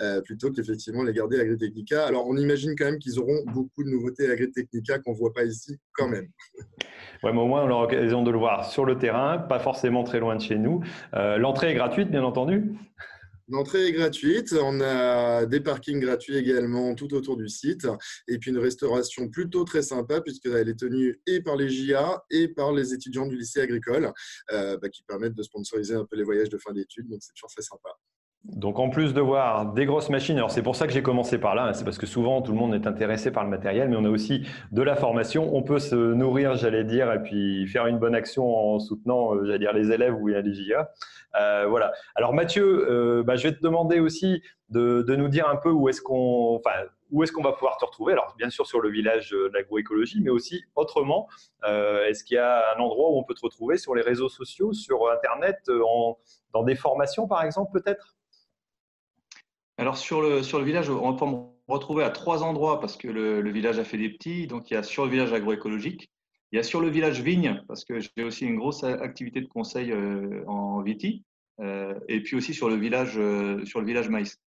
[0.00, 2.06] euh, plutôt qu'effectivement les garder à Agritechnica.
[2.06, 5.44] Alors on imagine quand même qu'ils auront beaucoup de nouveautés à Agritechnica qu'on voit pas
[5.44, 6.28] ici quand même.
[7.22, 10.04] Ouais, mais au moins on aura l'occasion de le voir sur le terrain, pas forcément
[10.04, 10.82] très loin de chez nous.
[11.14, 12.74] Euh, l'entrée est gratuite, bien entendu.
[13.48, 14.54] L'entrée est gratuite.
[14.58, 17.86] On a des parkings gratuits également tout autour du site.
[18.28, 22.48] Et puis une restauration plutôt très sympa puisqu'elle est tenue et par les JA et
[22.48, 24.12] par les étudiants du lycée agricole
[24.52, 27.08] euh, bah, qui permettent de sponsoriser un peu les voyages de fin d'études.
[27.08, 27.90] Donc c'est toujours très sympa.
[28.44, 31.38] Donc en plus de voir des grosses machines, alors c'est pour ça que j'ai commencé
[31.38, 33.88] par là, hein, c'est parce que souvent tout le monde est intéressé par le matériel,
[33.88, 35.56] mais on a aussi de la formation.
[35.56, 39.46] On peut se nourrir, j'allais dire, et puis faire une bonne action en soutenant, euh,
[39.46, 40.90] j'allais dire, les élèves ou les JA.
[41.40, 41.92] Euh, voilà.
[42.16, 45.88] Alors Mathieu, euh, bah, je vais te demander aussi de, nous dire un peu où
[45.88, 48.90] est-ce qu'on, enfin, où est-ce qu'on va pouvoir te retrouver Alors bien sûr sur le
[48.90, 51.28] village de l'agroécologie, mais aussi autrement.
[51.64, 54.74] est-ce qu'il y a un endroit où on peut te retrouver sur les réseaux sociaux,
[54.74, 55.70] sur Internet,
[56.52, 58.14] dans des formations par exemple peut-être?
[59.76, 63.08] Alors sur le, sur le village, on va me retrouver à trois endroits parce que
[63.08, 64.46] le, village a fait des petits.
[64.46, 66.10] Donc il y a sur le village agroécologique,
[66.52, 69.48] il y a sur le village vigne parce que j'ai aussi une grosse activité de
[69.48, 71.24] conseil euh, en Viti,
[71.60, 74.38] euh, et puis aussi sur le village, euh, sur le village maïs.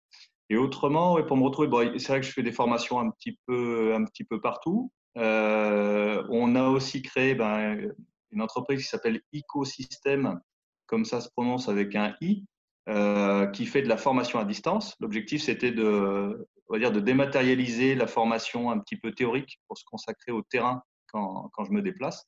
[0.49, 3.93] Et autrement, pour me retrouver, c'est vrai que je fais des formations un petit peu,
[3.93, 4.91] un petit peu partout.
[5.15, 7.93] on a aussi créé ben,
[8.31, 10.39] une entreprise qui s'appelle Ecosystem,
[10.85, 12.45] comme ça se prononce avec un i,
[12.89, 14.95] euh, qui fait de la formation à distance.
[15.01, 19.77] L'objectif, c'était de, on va dire, de dématérialiser la formation un petit peu théorique pour
[19.77, 20.81] se consacrer au terrain
[21.11, 22.25] quand, quand je me déplace.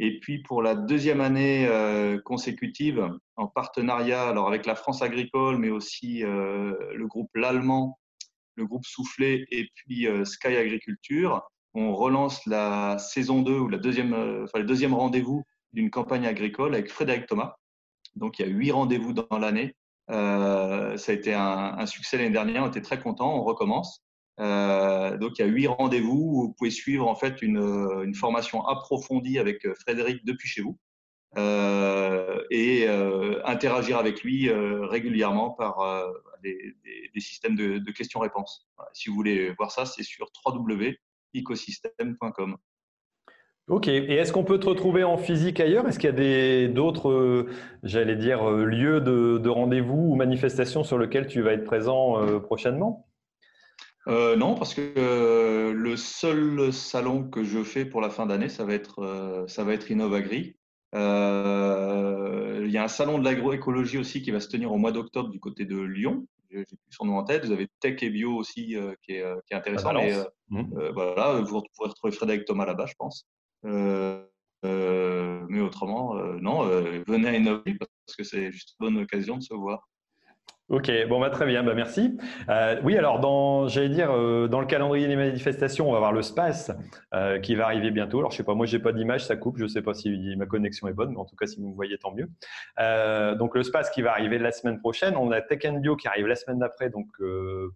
[0.00, 5.56] Et puis pour la deuxième année euh, consécutive, en partenariat alors avec la France agricole,
[5.58, 7.98] mais aussi euh, le groupe L'Allemand,
[8.56, 14.14] le groupe Soufflé et puis Sky Agriculture, on relance la saison 2 ou la deuxième,
[14.42, 17.54] enfin, le deuxième rendez-vous d'une campagne agricole avec Frédéric Thomas.
[18.16, 19.76] Donc, il y a huit rendez-vous dans l'année.
[20.10, 22.64] Euh, ça a été un, succès l'année dernière.
[22.64, 23.36] On était très contents.
[23.36, 24.02] On recommence.
[24.40, 28.66] Euh, donc, il y a huit rendez-vous où vous pouvez suivre en fait une, formation
[28.66, 30.78] approfondie avec Frédéric depuis chez vous
[31.36, 32.88] euh, et
[33.44, 35.78] interagir avec lui régulièrement par
[36.42, 36.74] des,
[37.18, 38.68] systèmes de, de questions-réponses.
[38.92, 42.56] si vous voulez voir ça, c'est sur www.ecosystem.com.
[43.68, 43.88] Ok.
[43.88, 45.88] Et est-ce qu'on peut te retrouver en physique ailleurs?
[45.88, 47.50] Est-ce qu'il y a d'autres, euh,
[47.82, 52.38] j'allais dire, euh, lieux de, rendez-vous ou manifestations sur lesquels tu vas être présent euh,
[52.38, 53.08] prochainement?
[54.06, 58.72] Non, parce que le seul salon que je fais pour la fin d'année, ça va
[58.74, 60.56] être, ça va être Innovagri.
[60.92, 60.98] il
[62.70, 65.40] y a un salon de l'agroécologie aussi qui va se tenir au mois d'octobre du
[65.40, 66.24] côté de Lyon.
[66.52, 67.46] J'ai plus son nom en tête.
[67.46, 69.92] Vous avez Tech et Bio aussi qui, est, intéressant.
[69.94, 70.14] Mais,
[70.50, 70.90] mmh.
[70.94, 73.26] voilà, vous pourrez retrouver Frédéric Thomas là-bas, je pense.
[73.66, 74.24] Euh,
[74.64, 76.64] euh, mais autrement, euh, non,
[77.06, 79.88] venez à Innover parce que c'est juste une bonne occasion de se voir.
[80.68, 82.18] Ok, bon bah très bien, bah merci.
[82.48, 86.22] Euh, oui, alors j'allais dire, euh, dans le calendrier des manifestations, on va voir le
[86.22, 86.72] SPACE
[87.14, 88.18] euh, qui va arriver bientôt.
[88.18, 90.46] Alors je sais pas, moi j'ai pas d'image, ça coupe, je sais pas si ma
[90.46, 92.28] connexion est bonne, mais en tout cas si vous me voyez, tant mieux.
[93.38, 96.26] donc le SPACE qui va arriver la semaine prochaine, on a Tech Bio qui arrive
[96.26, 97.06] la semaine d'après, donc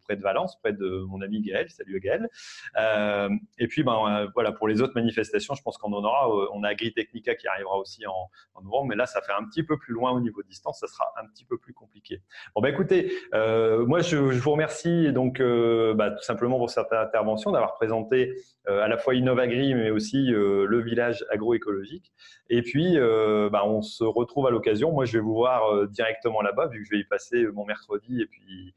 [0.03, 1.71] près de Valence, près de mon ami Gaël.
[1.71, 2.29] Salut Gaël.
[2.77, 6.29] et puis ben voilà, pour les autres manifestations, je pense qu'on en aura.
[6.53, 8.31] on a Agritechnica qui arrivera aussi en,
[8.65, 11.05] novembre, mais là ça fait un petit peu plus loin au niveau distance, ça sera
[11.23, 12.21] un petit peu plus compliqué.
[12.57, 16.91] Bon ben écoutez, euh, moi, je, vous remercie donc euh, bah, tout simplement pour cette
[16.93, 18.35] intervention, d'avoir présenté
[18.69, 22.11] euh, à la fois Innovagri, mais aussi le village agroécologique.
[22.49, 24.93] Et puis, bah, on se retrouve à l'occasion.
[24.93, 28.23] Moi, je vais vous voir directement là-bas, vu que je vais y passer mon mercredi
[28.23, 28.75] et puis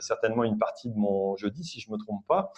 [0.00, 2.52] certainement une partie de mon jeudi, si je me trompe pas,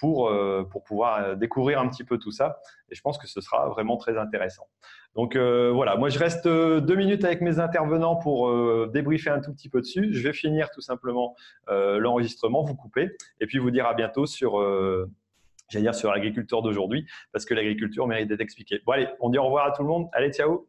[0.00, 0.32] pour,
[0.70, 2.58] pour pouvoir découvrir un petit peu tout ça.
[2.90, 4.66] Et je pense que ce sera vraiment très intéressant.
[5.14, 9.30] Donc euh, voilà, moi je reste euh, deux minutes avec mes intervenants pour euh, débriefer
[9.30, 10.10] un tout petit peu dessus.
[10.12, 11.34] Je vais finir tout simplement
[11.68, 14.60] l'enregistrement, vous couper, et puis vous dire à bientôt sur,
[15.68, 18.80] j'allais dire sur l'agriculteur d'aujourd'hui, parce que l'agriculture mérite d'être expliquée.
[18.86, 20.08] Bon allez, on dit au revoir à tout le monde.
[20.12, 20.68] Allez, ciao.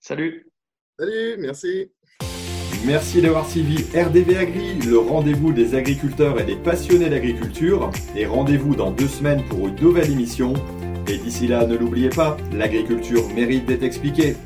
[0.00, 0.50] Salut.
[0.98, 1.92] Salut, merci.
[2.86, 7.90] Merci d'avoir suivi RDV Agri, le rendez-vous des agriculteurs et des passionnés d'agriculture.
[8.16, 10.54] Et rendez-vous dans deux semaines pour une nouvelle émission.
[11.10, 14.36] Et d'ici là, ne l'oubliez pas, l'agriculture mérite d'être expliquée.